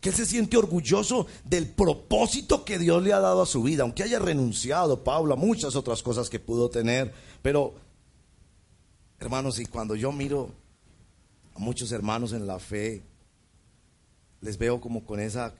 [0.00, 3.84] Que él se siente orgulloso del propósito que Dios le ha dado a su vida,
[3.84, 7.12] aunque haya renunciado Pablo muchas otras cosas que pudo tener.
[7.42, 7.74] Pero,
[9.20, 10.50] hermanos, y cuando yo miro
[11.54, 13.04] a muchos hermanos en la fe,
[14.40, 15.54] les veo como con esa,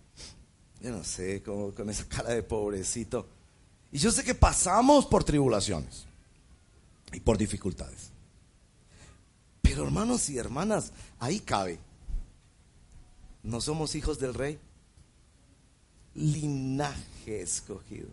[0.81, 3.29] yo no sé, como con esa cara de pobrecito.
[3.93, 6.07] Y yo sé que pasamos por tribulaciones
[7.13, 8.16] y por dificultades.
[9.77, 11.79] Pero hermanos y hermanas, ahí cabe.
[13.43, 14.59] No somos hijos del rey.
[16.15, 18.09] Linaje escogido.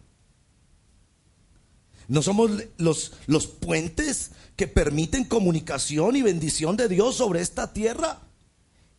[2.10, 8.20] No somos los, los puentes que permiten comunicación y bendición de Dios sobre esta tierra.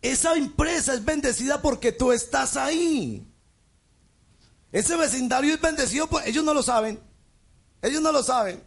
[0.01, 3.29] Esa empresa es bendecida porque tú estás ahí.
[4.73, 6.99] Ese vecindario es bendecido, ellos no lo saben.
[7.83, 8.63] Ellos no lo saben.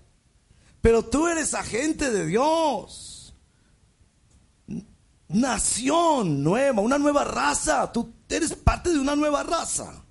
[0.82, 3.16] Pero tú eres agente de Dios
[5.30, 7.92] nación nueva, una nueva raza.
[7.92, 10.04] Tú eres parte de una nueva raza.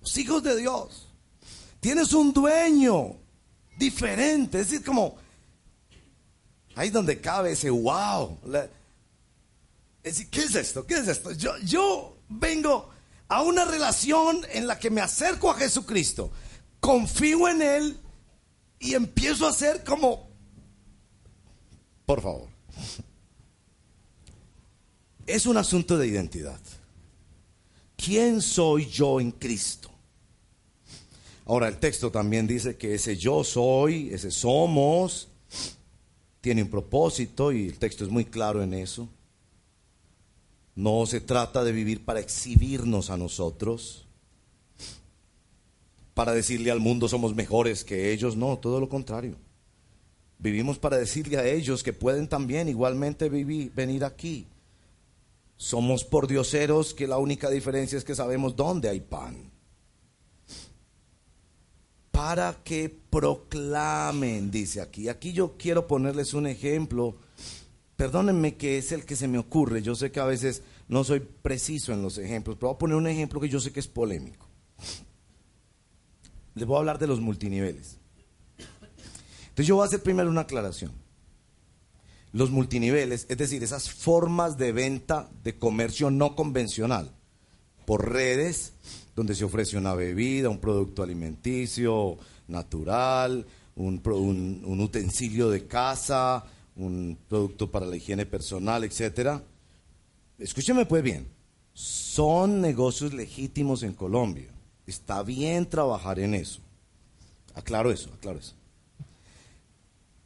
[0.00, 1.08] Los hijos de Dios.
[1.80, 3.16] Tienes un dueño
[3.78, 4.60] diferente.
[4.60, 5.16] Es decir, como
[6.76, 8.38] ahí donde cabe ese wow.
[10.02, 10.86] Es decir, ¿qué es esto?
[10.86, 11.32] ¿Qué es esto?
[11.32, 12.90] Yo, yo vengo
[13.28, 16.30] a una relación en la que me acerco a Jesucristo,
[16.80, 18.00] confío en Él
[18.78, 20.28] y empiezo a ser como,
[22.04, 22.48] por favor,
[25.26, 26.60] es un asunto de identidad.
[27.96, 29.90] ¿Quién soy yo en Cristo?
[31.46, 35.28] Ahora el texto también dice que ese yo soy, ese somos,
[36.40, 39.08] tiene un propósito y el texto es muy claro en eso.
[40.74, 44.06] No se trata de vivir para exhibirnos a nosotros,
[46.14, 49.36] para decirle al mundo somos mejores que ellos, no, todo lo contrario.
[50.38, 54.46] Vivimos para decirle a ellos que pueden también igualmente vivir, venir aquí
[55.56, 59.50] somos por dioseros que la única diferencia es que sabemos dónde hay pan.
[62.10, 65.08] Para que proclamen, dice aquí.
[65.08, 67.16] Aquí yo quiero ponerles un ejemplo.
[67.96, 69.82] Perdónenme que es el que se me ocurre.
[69.82, 72.96] Yo sé que a veces no soy preciso en los ejemplos, pero voy a poner
[72.96, 74.46] un ejemplo que yo sé que es polémico.
[76.54, 77.98] Les voy a hablar de los multiniveles.
[78.58, 81.03] Entonces yo voy a hacer primero una aclaración
[82.34, 87.12] los multiniveles, es decir, esas formas de venta de comercio no convencional,
[87.86, 88.72] por redes,
[89.14, 92.18] donde se ofrece una bebida, un producto alimenticio
[92.48, 99.40] natural, un, utensilio de casa, un producto para la higiene personal, etc.
[100.36, 101.28] Escúcheme pues bien,
[101.72, 104.48] son negocios legítimos en Colombia.
[104.88, 106.60] Está bien trabajar en eso.
[107.54, 108.56] Aclaro eso, aclaro eso.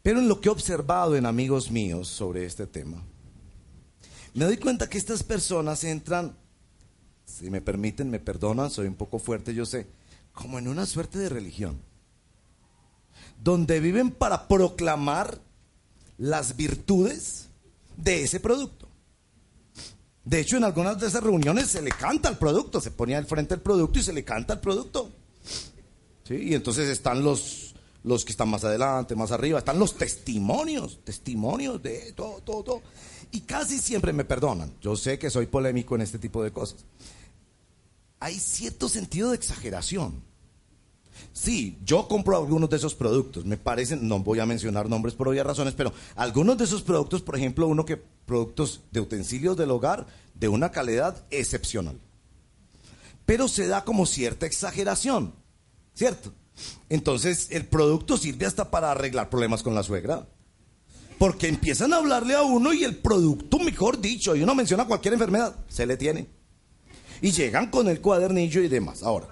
[0.09, 3.04] Pero en lo que he observado en amigos míos sobre este tema,
[4.32, 6.34] me doy cuenta que estas personas entran,
[7.26, 9.86] si me permiten, me perdonan, soy un poco fuerte, yo sé,
[10.32, 11.78] como en una suerte de religión,
[13.44, 15.42] donde viven para proclamar
[16.16, 17.50] las virtudes
[17.98, 18.88] de ese producto.
[20.24, 23.26] De hecho, en algunas de esas reuniones se le canta al producto, se ponía al
[23.26, 25.12] frente el producto y se le canta al producto.
[26.24, 26.34] ¿Sí?
[26.34, 27.68] Y entonces están los
[28.09, 32.82] los que están más adelante, más arriba, están los testimonios, testimonios de todo, todo, todo.
[33.30, 34.72] Y casi siempre me perdonan.
[34.80, 36.84] Yo sé que soy polémico en este tipo de cosas.
[38.18, 40.22] Hay cierto sentido de exageración.
[41.32, 45.28] Sí, yo compro algunos de esos productos, me parecen, no voy a mencionar nombres por
[45.28, 49.70] obvias razones, pero algunos de esos productos, por ejemplo, uno que productos de utensilios del
[49.70, 51.98] hogar de una calidad excepcional.
[53.26, 55.34] Pero se da como cierta exageración,
[55.94, 56.32] ¿cierto?
[56.88, 60.26] Entonces el producto sirve hasta para arreglar problemas con la suegra.
[61.18, 65.14] Porque empiezan a hablarle a uno y el producto, mejor dicho, y uno menciona cualquier
[65.14, 66.28] enfermedad, se le tiene.
[67.20, 69.02] Y llegan con el cuadernillo y demás.
[69.02, 69.26] Ahora,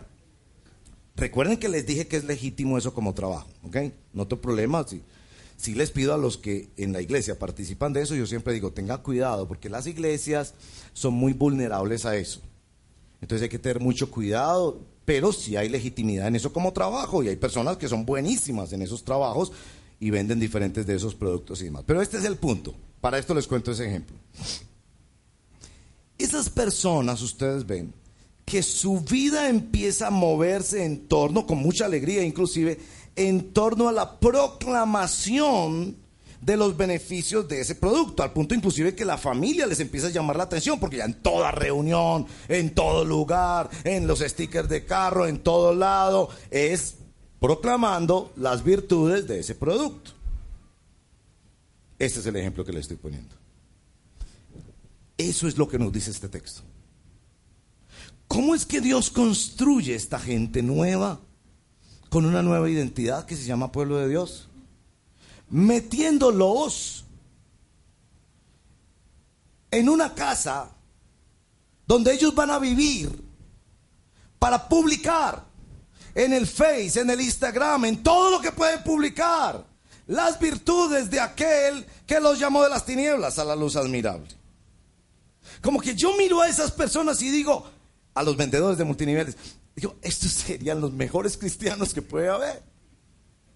[1.15, 3.77] recuerden que les dije que es legítimo eso como trabajo, ¿ok?
[4.13, 4.85] No tengo problema.
[4.89, 5.01] Si,
[5.57, 8.73] si les pido a los que en la iglesia participan de eso, yo siempre digo,
[8.73, 10.55] tenga cuidado, porque las iglesias
[10.93, 12.41] son muy vulnerables a eso.
[13.27, 17.29] Entonces hay que tener mucho cuidado, pero sí hay legitimidad en eso como trabajo y
[17.29, 19.51] hay personas que son buenísimas en esos trabajos
[19.99, 21.83] y venden diferentes de esos productos y demás.
[21.85, 22.73] Pero este es el punto.
[23.01, 24.17] Para esto les cuento ese ejemplo.
[26.17, 27.93] Esas personas, ustedes ven,
[28.45, 32.79] que su vida empieza a moverse en torno, con mucha alegría inclusive,
[33.17, 35.97] en torno a la proclamación
[36.47, 40.11] de los beneficios de ese producto, al punto inclusive que la familia les empieza a
[40.11, 44.85] llamar la atención, porque ya en toda reunión, en todo lugar, en los stickers de
[44.85, 46.99] carro, en todo lado, es
[47.41, 50.13] proclamando las virtudes de ese producto.
[51.99, 53.35] Este es el ejemplo que le estoy poniendo.
[55.19, 56.63] Eso es lo que nos dice este texto.
[58.29, 61.19] ¿Cómo es que Dios construye esta gente nueva
[62.09, 64.49] con una nueva identidad que se llama pueblo de Dios?
[65.49, 67.05] Metiéndolos
[69.71, 70.71] en una casa
[71.87, 73.25] donde ellos van a vivir
[74.39, 75.45] para publicar
[76.15, 79.65] en el Face, en el Instagram, en todo lo que pueden publicar
[80.07, 84.29] las virtudes de aquel que los llamó de las tinieblas a la luz admirable.
[85.61, 87.69] Como que yo miro a esas personas y digo,
[88.15, 89.37] a los vendedores de multiniveles,
[89.75, 92.63] digo, estos serían los mejores cristianos que puede haber.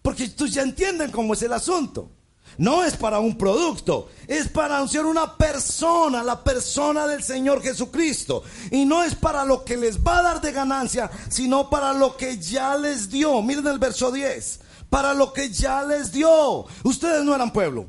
[0.03, 2.11] Porque estos ya entienden cómo es el asunto.
[2.59, 8.42] No es para un producto, es para anunciar una persona, la persona del Señor Jesucristo.
[8.70, 12.16] Y no es para lo que les va a dar de ganancia, sino para lo
[12.16, 13.40] que ya les dio.
[13.42, 16.66] Miren el verso 10, para lo que ya les dio.
[16.82, 17.86] Ustedes no eran pueblo,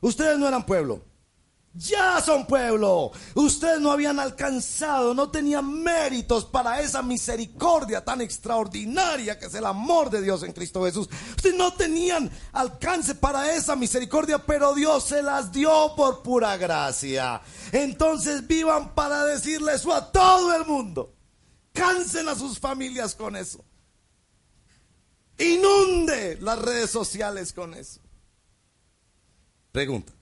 [0.00, 1.09] ustedes no eran pueblo.
[1.72, 3.12] Ya son pueblo.
[3.34, 9.64] Ustedes no habían alcanzado, no tenían méritos para esa misericordia tan extraordinaria que es el
[9.64, 11.08] amor de Dios en Cristo Jesús.
[11.36, 17.40] Ustedes no tenían alcance para esa misericordia, pero Dios se las dio por pura gracia.
[17.70, 21.14] Entonces vivan para decirle eso a todo el mundo.
[21.72, 23.64] Cansen a sus familias con eso.
[25.38, 28.00] Inunde las redes sociales con eso.
[29.70, 30.19] Pregunta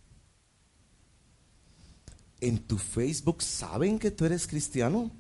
[2.41, 5.11] en tu Facebook saben que tú eres cristiano.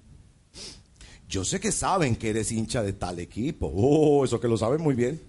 [1.29, 3.71] Yo sé que saben que eres hincha de tal equipo.
[3.75, 5.21] Oh, eso que lo saben muy bien.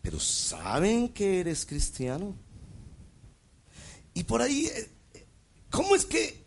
[0.00, 2.34] Pero saben que eres cristiano.
[4.14, 4.90] Y por ahí, eh,
[5.70, 6.44] ¿cómo es que,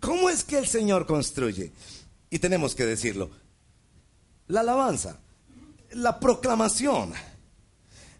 [0.00, 1.72] cómo es que el Señor construye?
[2.30, 3.30] Y tenemos que decirlo.
[4.48, 5.20] La alabanza,
[5.92, 7.12] la proclamación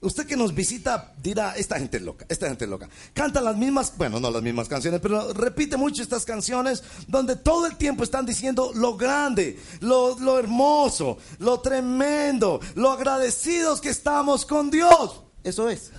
[0.02, 2.88] Usted que nos visita dirá, esta gente es loca, esta gente es loca.
[3.14, 7.66] Cantan las mismas, bueno, no las mismas canciones, pero repite mucho estas canciones donde todo
[7.66, 14.44] el tiempo están diciendo lo grande, lo, lo hermoso, lo tremendo, lo agradecidos que estamos
[14.44, 15.22] con Dios.
[15.44, 15.92] Eso es.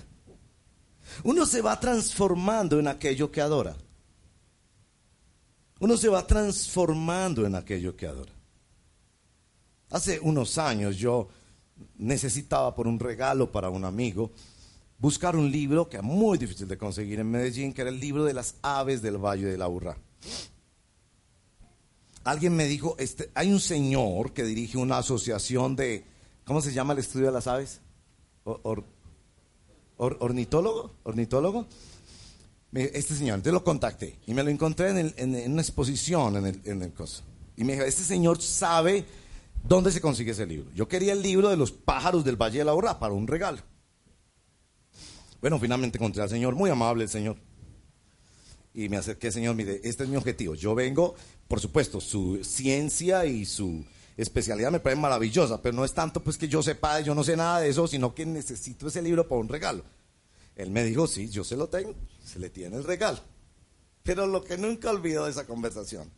[1.24, 3.78] Uno se va transformando en aquello que adora.
[5.80, 8.34] Uno se va transformando en aquello que adora.
[9.92, 11.30] Hace unos años yo
[11.98, 14.32] necesitaba por un regalo para un amigo
[15.04, 18.24] buscar un libro que era muy difícil de conseguir en Medellín, que era el libro
[18.24, 19.98] de las aves del Valle de la Urra.
[22.24, 26.06] Alguien me dijo, este, hay un señor que dirige una asociación de,
[26.46, 27.82] ¿cómo se llama el estudio de las aves?
[29.98, 31.68] ornitólogo, ornitólogo.
[32.72, 36.82] Este señor, entonces lo contacté y me lo encontré en, una exposición en el, en
[36.82, 37.24] el coso.
[37.58, 39.06] Y me dijo, este señor sabe
[39.64, 40.70] ¿Dónde se consigue ese libro?
[40.76, 43.60] Yo quería el libro de los pájaros del Valle de la Urra para un regalo.
[45.40, 47.38] Bueno, finalmente encontré al Señor, muy amable el Señor.
[48.74, 50.56] Y me acerqué, Señor, mire, este es mi objetivo.
[50.56, 51.16] Yo vengo,
[51.48, 53.86] por supuesto, su ciencia y su
[54.18, 57.38] especialidad me parece maravillosa, pero no es tanto pues que yo sepa, yo no sé
[57.38, 59.86] nada de eso, sino que necesito ese libro para un regalo.
[60.58, 63.20] Él me dijo, sí, yo se lo tengo, se le tiene el regalo.
[64.04, 66.12] Pero lo que nunca olvido de esa conversación,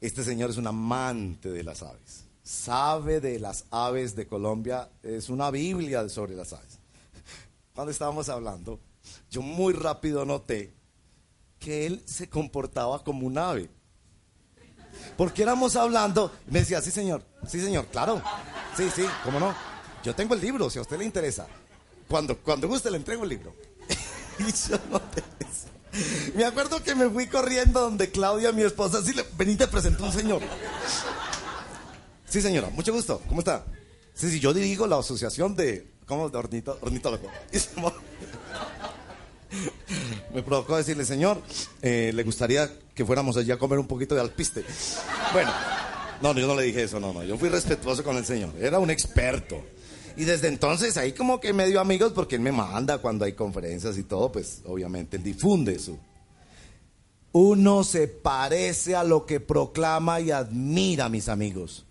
[0.00, 5.30] este señor es un amante de las aves sabe de las aves de Colombia, es
[5.30, 6.78] una Biblia sobre las aves.
[7.74, 8.78] Cuando estábamos hablando,
[9.30, 10.74] yo muy rápido noté
[11.58, 13.70] que él se comportaba como un ave.
[15.16, 18.22] Porque éramos hablando, me decía, sí señor, sí señor, claro,
[18.76, 19.54] sí, sí, cómo no.
[20.04, 21.46] Yo tengo el libro, si a usted le interesa.
[22.08, 23.54] Cuando, cuando guste le entrego el libro.
[24.38, 25.00] y yo no
[26.34, 30.04] Me acuerdo que me fui corriendo donde Claudia, mi esposa, así le, vení te presentó
[30.04, 30.42] un señor.
[32.34, 33.22] Sí, señora, mucho gusto.
[33.28, 33.64] ¿Cómo está?
[34.12, 35.86] Sí, sí, yo dirijo la asociación de.
[36.04, 36.28] ¿Cómo?
[36.30, 37.30] De ornitólogo.
[40.34, 41.40] me provocó decirle, Señor,
[41.80, 44.64] eh, le gustaría que fuéramos allí a comer un poquito de alpiste.
[45.32, 45.52] Bueno,
[46.22, 48.80] no, yo no le dije eso, no, no, yo fui respetuoso con el Señor, era
[48.80, 49.64] un experto.
[50.16, 53.96] Y desde entonces ahí como que medio amigos porque él me manda cuando hay conferencias
[53.96, 55.96] y todo, pues obviamente él difunde eso.
[57.30, 61.84] Uno se parece a lo que proclama y admira, mis amigos.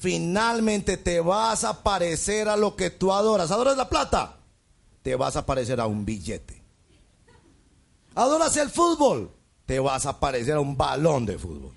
[0.00, 3.50] Finalmente te vas a parecer a lo que tú adoras.
[3.50, 4.38] ¿Adoras la plata?
[5.02, 6.62] Te vas a parecer a un billete.
[8.14, 9.30] ¿Adoras el fútbol?
[9.66, 11.72] Te vas a parecer a un balón de fútbol.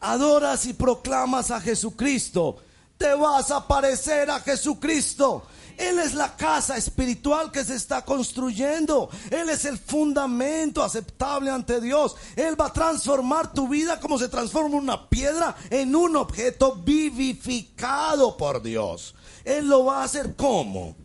[0.00, 2.58] Adoras y proclamas a Jesucristo
[2.98, 5.44] te vas a parecer a Jesucristo.
[5.78, 9.08] Él es la casa espiritual que se está construyendo.
[9.30, 12.16] Él es el fundamento aceptable ante Dios.
[12.34, 18.36] Él va a transformar tu vida como se transforma una piedra en un objeto vivificado
[18.36, 19.14] por Dios.
[19.44, 20.96] Él lo va a hacer como.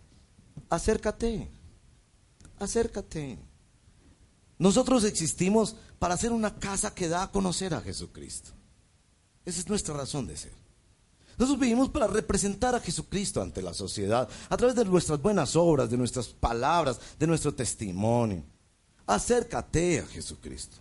[0.69, 1.51] Acércate.
[2.57, 3.37] Acércate.
[4.57, 8.51] Nosotros existimos para ser una casa que da a conocer a Jesucristo.
[9.45, 10.62] Esa es nuestra razón de ser.
[11.37, 15.89] Nosotros vivimos para representar a Jesucristo ante la sociedad a través de nuestras buenas obras,
[15.89, 18.43] de nuestras palabras, de nuestro testimonio.
[19.07, 20.77] Acércate a Jesucristo.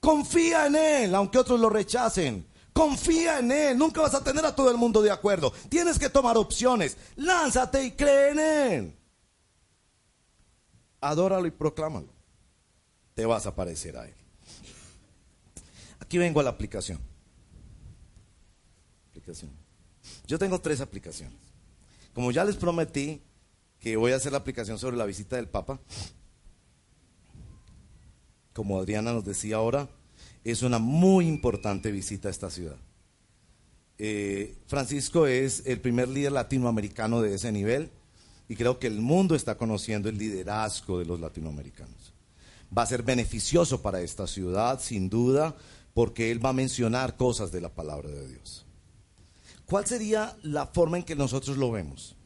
[0.00, 2.46] Confía en Él, aunque otros lo rechacen.
[2.72, 3.78] Confía en Él.
[3.78, 5.52] Nunca vas a tener a todo el mundo de acuerdo.
[5.68, 6.96] Tienes que tomar opciones.
[7.16, 8.96] Lánzate y cree en Él.
[11.02, 12.08] Adóralo y proclámalo.
[13.14, 14.14] Te vas a parecer a Él.
[15.98, 17.09] Aquí vengo a la aplicación.
[20.26, 21.38] Yo tengo tres aplicaciones.
[22.14, 23.20] Como ya les prometí
[23.78, 25.80] que voy a hacer la aplicación sobre la visita del Papa,
[28.52, 29.88] como Adriana nos decía ahora,
[30.44, 32.76] es una muy importante visita a esta ciudad.
[33.98, 37.90] Eh, Francisco es el primer líder latinoamericano de ese nivel
[38.48, 42.12] y creo que el mundo está conociendo el liderazgo de los latinoamericanos.
[42.76, 45.56] Va a ser beneficioso para esta ciudad, sin duda,
[45.92, 48.64] porque él va a mencionar cosas de la palabra de Dios.
[49.70, 52.16] ¿Cuál sería la forma en que nosotros lo vemos?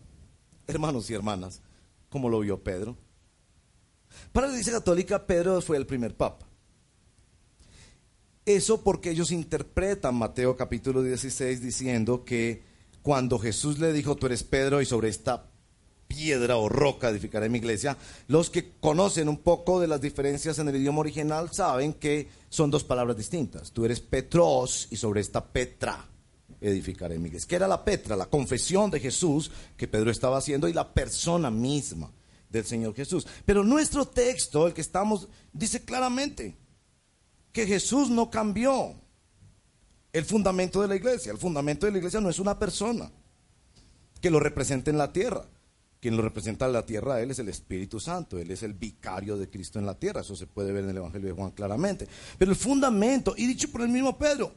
[0.67, 1.61] Hermanos y hermanas,
[2.09, 2.97] como lo vio Pedro.
[4.33, 6.47] Para la Iglesia Católica, Pedro fue el primer papa.
[8.47, 12.63] Eso porque ellos interpretan Mateo capítulo 16 diciendo que
[13.03, 15.51] cuando Jesús le dijo, tú eres Pedro y sobre esta
[16.09, 20.69] piedra o roca edificaré mi iglesia, los que conocen un poco de las diferencias en
[20.69, 23.71] el idioma original saben que son dos palabras distintas.
[23.71, 26.09] Tú eres Petros y sobre esta Petra
[26.69, 27.49] edificaré mi iglesia.
[27.49, 31.51] Que era la Petra, la confesión de Jesús que Pedro estaba haciendo y la persona
[31.51, 32.11] misma
[32.49, 33.27] del Señor Jesús.
[33.45, 36.57] Pero nuestro texto, el que estamos, dice claramente
[37.53, 38.95] que Jesús no cambió
[40.13, 41.33] el fundamento de la iglesia.
[41.33, 43.11] El fundamento de la iglesia no es una persona
[44.21, 45.45] que lo represente en la tierra.
[46.01, 49.39] Quien lo representa en la tierra, Él es el Espíritu Santo, Él es el vicario
[49.39, 52.07] de Cristo en la tierra, eso se puede ver en el Evangelio de Juan claramente.
[52.37, 54.53] Pero el fundamento, y dicho por el mismo Pedro,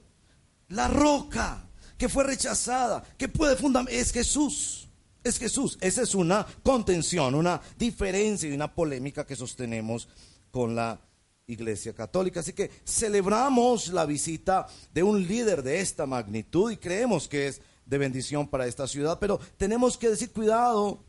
[0.68, 4.88] la roca, que fue rechazada, que puede fundamentar, es Jesús.
[5.24, 5.78] Es Jesús.
[5.82, 10.08] Esa es una contención, una diferencia y una polémica que sostenemos
[10.52, 11.00] con la
[11.48, 12.41] Iglesia Católica.
[12.41, 17.62] Así que celebramos la visita de un líder de esta magnitud y creemos que es
[17.86, 21.04] de bendición para esta ciudad, pero tenemos que decir cuidado.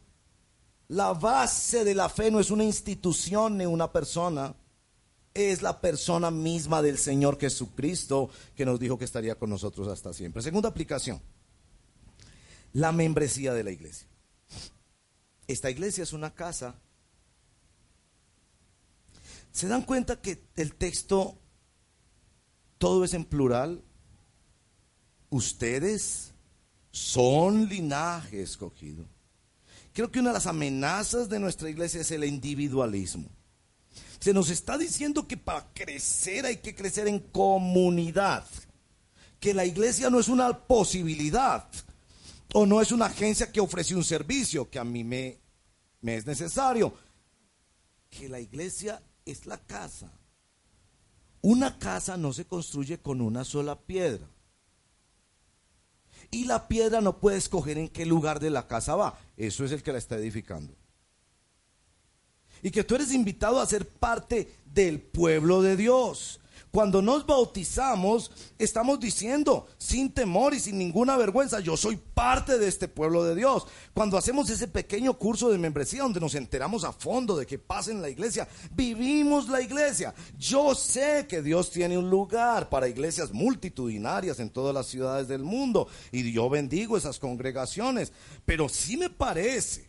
[0.88, 4.54] La base de la fe no es una institución ni una persona
[5.38, 10.12] es la persona misma del Señor Jesucristo que nos dijo que estaría con nosotros hasta
[10.12, 10.42] siempre.
[10.42, 11.20] Segunda aplicación,
[12.72, 14.08] la membresía de la iglesia.
[15.46, 16.74] Esta iglesia es una casa.
[19.52, 21.38] ¿Se dan cuenta que el texto
[22.76, 23.82] todo es en plural?
[25.30, 26.32] Ustedes
[26.90, 29.06] son linaje escogido.
[29.92, 33.28] Creo que una de las amenazas de nuestra iglesia es el individualismo.
[34.20, 38.44] Se nos está diciendo que para crecer hay que crecer en comunidad.
[39.38, 41.68] Que la iglesia no es una posibilidad
[42.54, 45.38] o no es una agencia que ofrece un servicio que a mí me,
[46.02, 46.92] es necesario.
[48.10, 50.10] Que la iglesia es la casa.
[51.40, 54.26] Una casa no se construye con una sola piedra.
[56.32, 59.18] Y la piedra no puede escoger en qué lugar de la casa va.
[59.36, 60.74] Eso es el que la está edificando
[62.62, 66.40] y que tú eres invitado a ser parte del pueblo de Dios.
[66.70, 72.68] Cuando nos bautizamos, estamos diciendo sin temor y sin ninguna vergüenza, yo soy parte de
[72.68, 73.66] este pueblo de Dios.
[73.94, 77.90] Cuando hacemos ese pequeño curso de membresía donde nos enteramos a fondo de qué pasa
[77.90, 80.14] en la iglesia, vivimos la iglesia.
[80.38, 85.42] Yo sé que Dios tiene un lugar para iglesias multitudinarias en todas las ciudades del
[85.42, 88.12] mundo y yo bendigo esas congregaciones,
[88.44, 89.87] pero sí me parece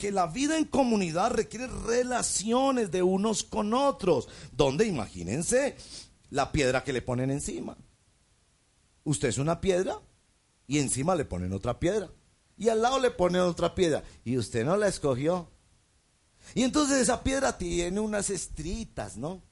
[0.00, 5.76] que la vida en comunidad requiere relaciones de unos con otros, donde imagínense
[6.30, 7.76] la piedra que le ponen encima.
[9.04, 10.00] Usted es una piedra
[10.66, 12.10] y encima le ponen otra piedra.
[12.56, 14.02] Y al lado le ponen otra piedra.
[14.24, 15.50] Y usted no la escogió.
[16.54, 19.42] Y entonces esa piedra tiene unas estritas, ¿no?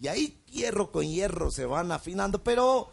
[0.00, 2.90] Y ahí hierro con hierro se van afinando, pero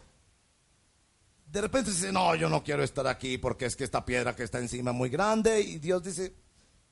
[1.46, 4.44] de repente dice, no, yo no quiero estar aquí porque es que esta piedra que
[4.44, 5.60] está encima es muy grande.
[5.60, 6.47] Y Dios dice,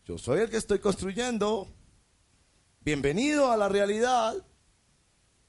[0.06, 1.66] yo soy el que estoy construyendo.
[2.80, 4.36] Bienvenido a la realidad.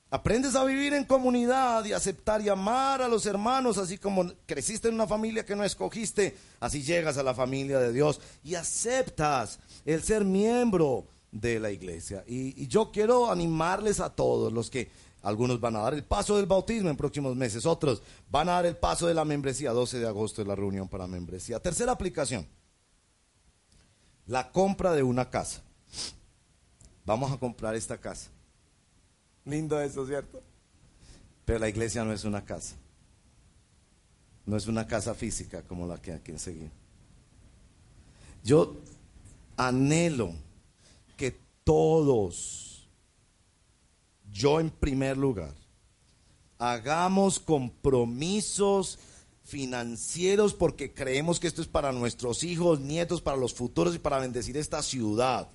[0.10, 4.88] Aprendes a vivir en comunidad y aceptar y amar a los hermanos, así como creciste
[4.88, 9.60] en una familia que no escogiste, así llegas a la familia de Dios y aceptas
[9.86, 12.24] el ser miembro de la iglesia.
[12.26, 14.90] Y, yo quiero animarles a todos los que
[15.22, 18.02] algunos van a dar el paso del bautismo en próximos meses, otros
[18.32, 19.72] van a dar el paso de la membresía.
[19.72, 21.60] 12 de agosto es la reunión para membresía.
[21.60, 22.48] Tercera aplicación,
[24.28, 25.62] la compra de una casa.
[27.06, 28.30] Vamos a comprar esta casa.
[29.46, 30.44] Lindo eso, ¿cierto?
[31.46, 32.76] Pero la iglesia no es una casa.
[34.46, 36.70] No es una casa física como la que aquí enseguida.
[38.44, 38.76] Yo
[39.56, 40.34] anhelo
[41.16, 42.88] que todos,
[44.32, 45.54] yo en primer lugar,
[46.60, 49.00] hagamos compromisos
[49.48, 54.20] financieros porque creemos que esto es para nuestros hijos, nietos, para los futuros y para
[54.20, 55.50] bendecir esta ciudad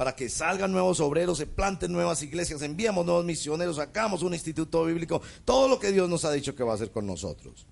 [0.00, 4.82] para que salgan nuevos obreros, se planten nuevas iglesias, enviamos nuevos misioneros, sacamos un instituto
[4.86, 7.66] bíblico, todo lo que Dios nos ha dicho que va a hacer con nosotros.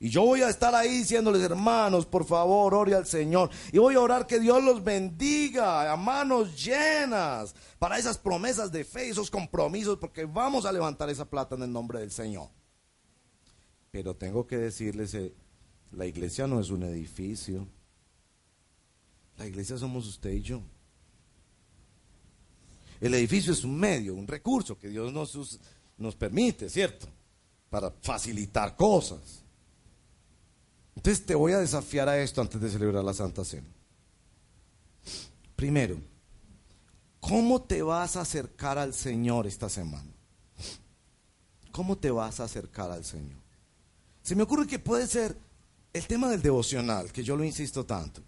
[0.00, 3.50] Y yo voy a estar ahí diciéndoles, hermanos, por favor, ore al Señor.
[3.70, 8.84] Y voy a orar que Dios los bendiga a manos llenas para esas promesas de
[8.84, 12.48] fe, esos compromisos, porque vamos a levantar esa plata en el nombre del Señor.
[13.94, 15.32] Pero tengo que decirles, eh,
[15.92, 17.64] la iglesia no es un edificio.
[19.38, 20.60] La iglesia somos usted y yo.
[23.00, 25.60] El edificio es un medio, un recurso que Dios nos,
[25.96, 27.06] nos permite, ¿cierto?
[27.70, 29.44] Para facilitar cosas.
[30.96, 33.68] Entonces te voy a desafiar a esto antes de celebrar la Santa Cena.
[35.54, 36.00] Primero,
[37.20, 40.10] ¿cómo te vas a acercar al Señor esta semana?
[41.70, 43.43] ¿Cómo te vas a acercar al Señor?
[44.24, 45.36] Se me ocurre que puede ser
[45.92, 48.22] el tema del devocional, que yo lo insisto tanto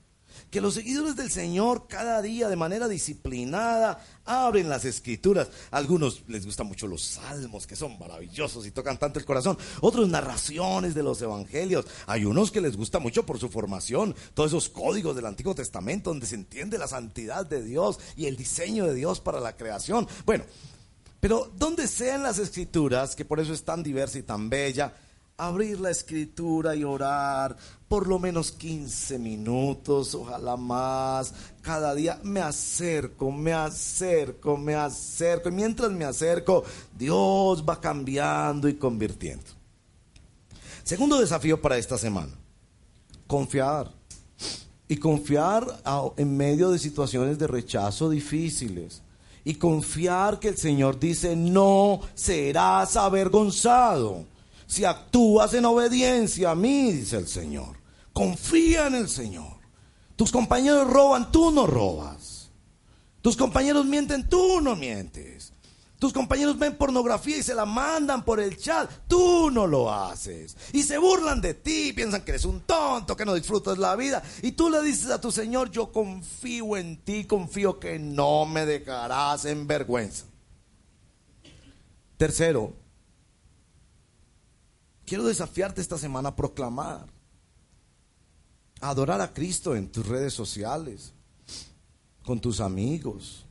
[0.50, 5.48] que los seguidores del Señor cada día de manera disciplinada abren las escrituras.
[5.70, 9.58] Algunos les gustan mucho los salmos, que son maravillosos y tocan tanto el corazón.
[9.80, 11.86] Otros narraciones de los evangelios.
[12.06, 16.10] Hay unos que les gusta mucho por su formación, todos esos códigos del Antiguo Testamento
[16.10, 20.06] donde se entiende la santidad de Dios y el diseño de Dios para la creación.
[20.24, 20.44] Bueno,
[21.20, 24.94] pero donde sean las escrituras, que por eso es tan diversa y tan bella,
[25.36, 27.56] abrir la escritura y orar
[27.88, 31.32] por lo menos 15 minutos, ojalá más,
[31.62, 35.48] cada día me acerco, me acerco, me acerco.
[35.50, 36.64] Y mientras me acerco,
[36.98, 39.44] Dios va cambiando y convirtiendo.
[40.82, 42.32] Segundo desafío para esta semana,
[43.26, 43.92] confiar.
[44.88, 45.66] Y confiar
[46.16, 49.02] en medio de situaciones de rechazo difíciles.
[49.44, 54.24] Y confiar que el Señor dice, no serás avergonzado
[54.66, 57.78] si actúas en obediencia a mí, dice el Señor.
[58.12, 59.56] Confía en el Señor.
[60.16, 62.50] Tus compañeros roban, tú no robas.
[63.20, 65.52] Tus compañeros mienten, tú no mientes.
[65.98, 68.90] Tus compañeros ven pornografía y se la mandan por el chat.
[69.08, 70.56] Tú no lo haces.
[70.72, 74.22] Y se burlan de ti, piensan que eres un tonto, que no disfrutas la vida.
[74.42, 78.66] Y tú le dices a tu Señor, yo confío en ti, confío que no me
[78.66, 80.26] dejarás en vergüenza.
[82.18, 82.74] Tercero,
[85.06, 87.06] Quiero desafiarte esta semana a proclamar,
[88.80, 91.12] a adorar a Cristo en tus redes sociales,
[92.24, 93.44] con tus amigos,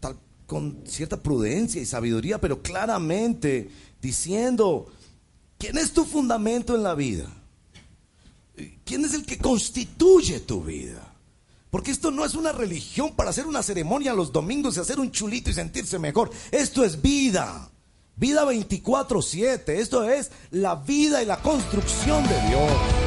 [0.00, 4.90] tal, con cierta prudencia y sabiduría, pero claramente diciendo,
[5.58, 7.28] ¿quién es tu fundamento en la vida?
[8.86, 11.12] ¿Quién es el que constituye tu vida?
[11.68, 15.10] Porque esto no es una religión para hacer una ceremonia los domingos y hacer un
[15.10, 16.30] chulito y sentirse mejor.
[16.50, 17.70] Esto es vida.
[18.18, 19.78] Vida 24/7.
[19.78, 23.05] Esto es la vida y la construcción de Dios.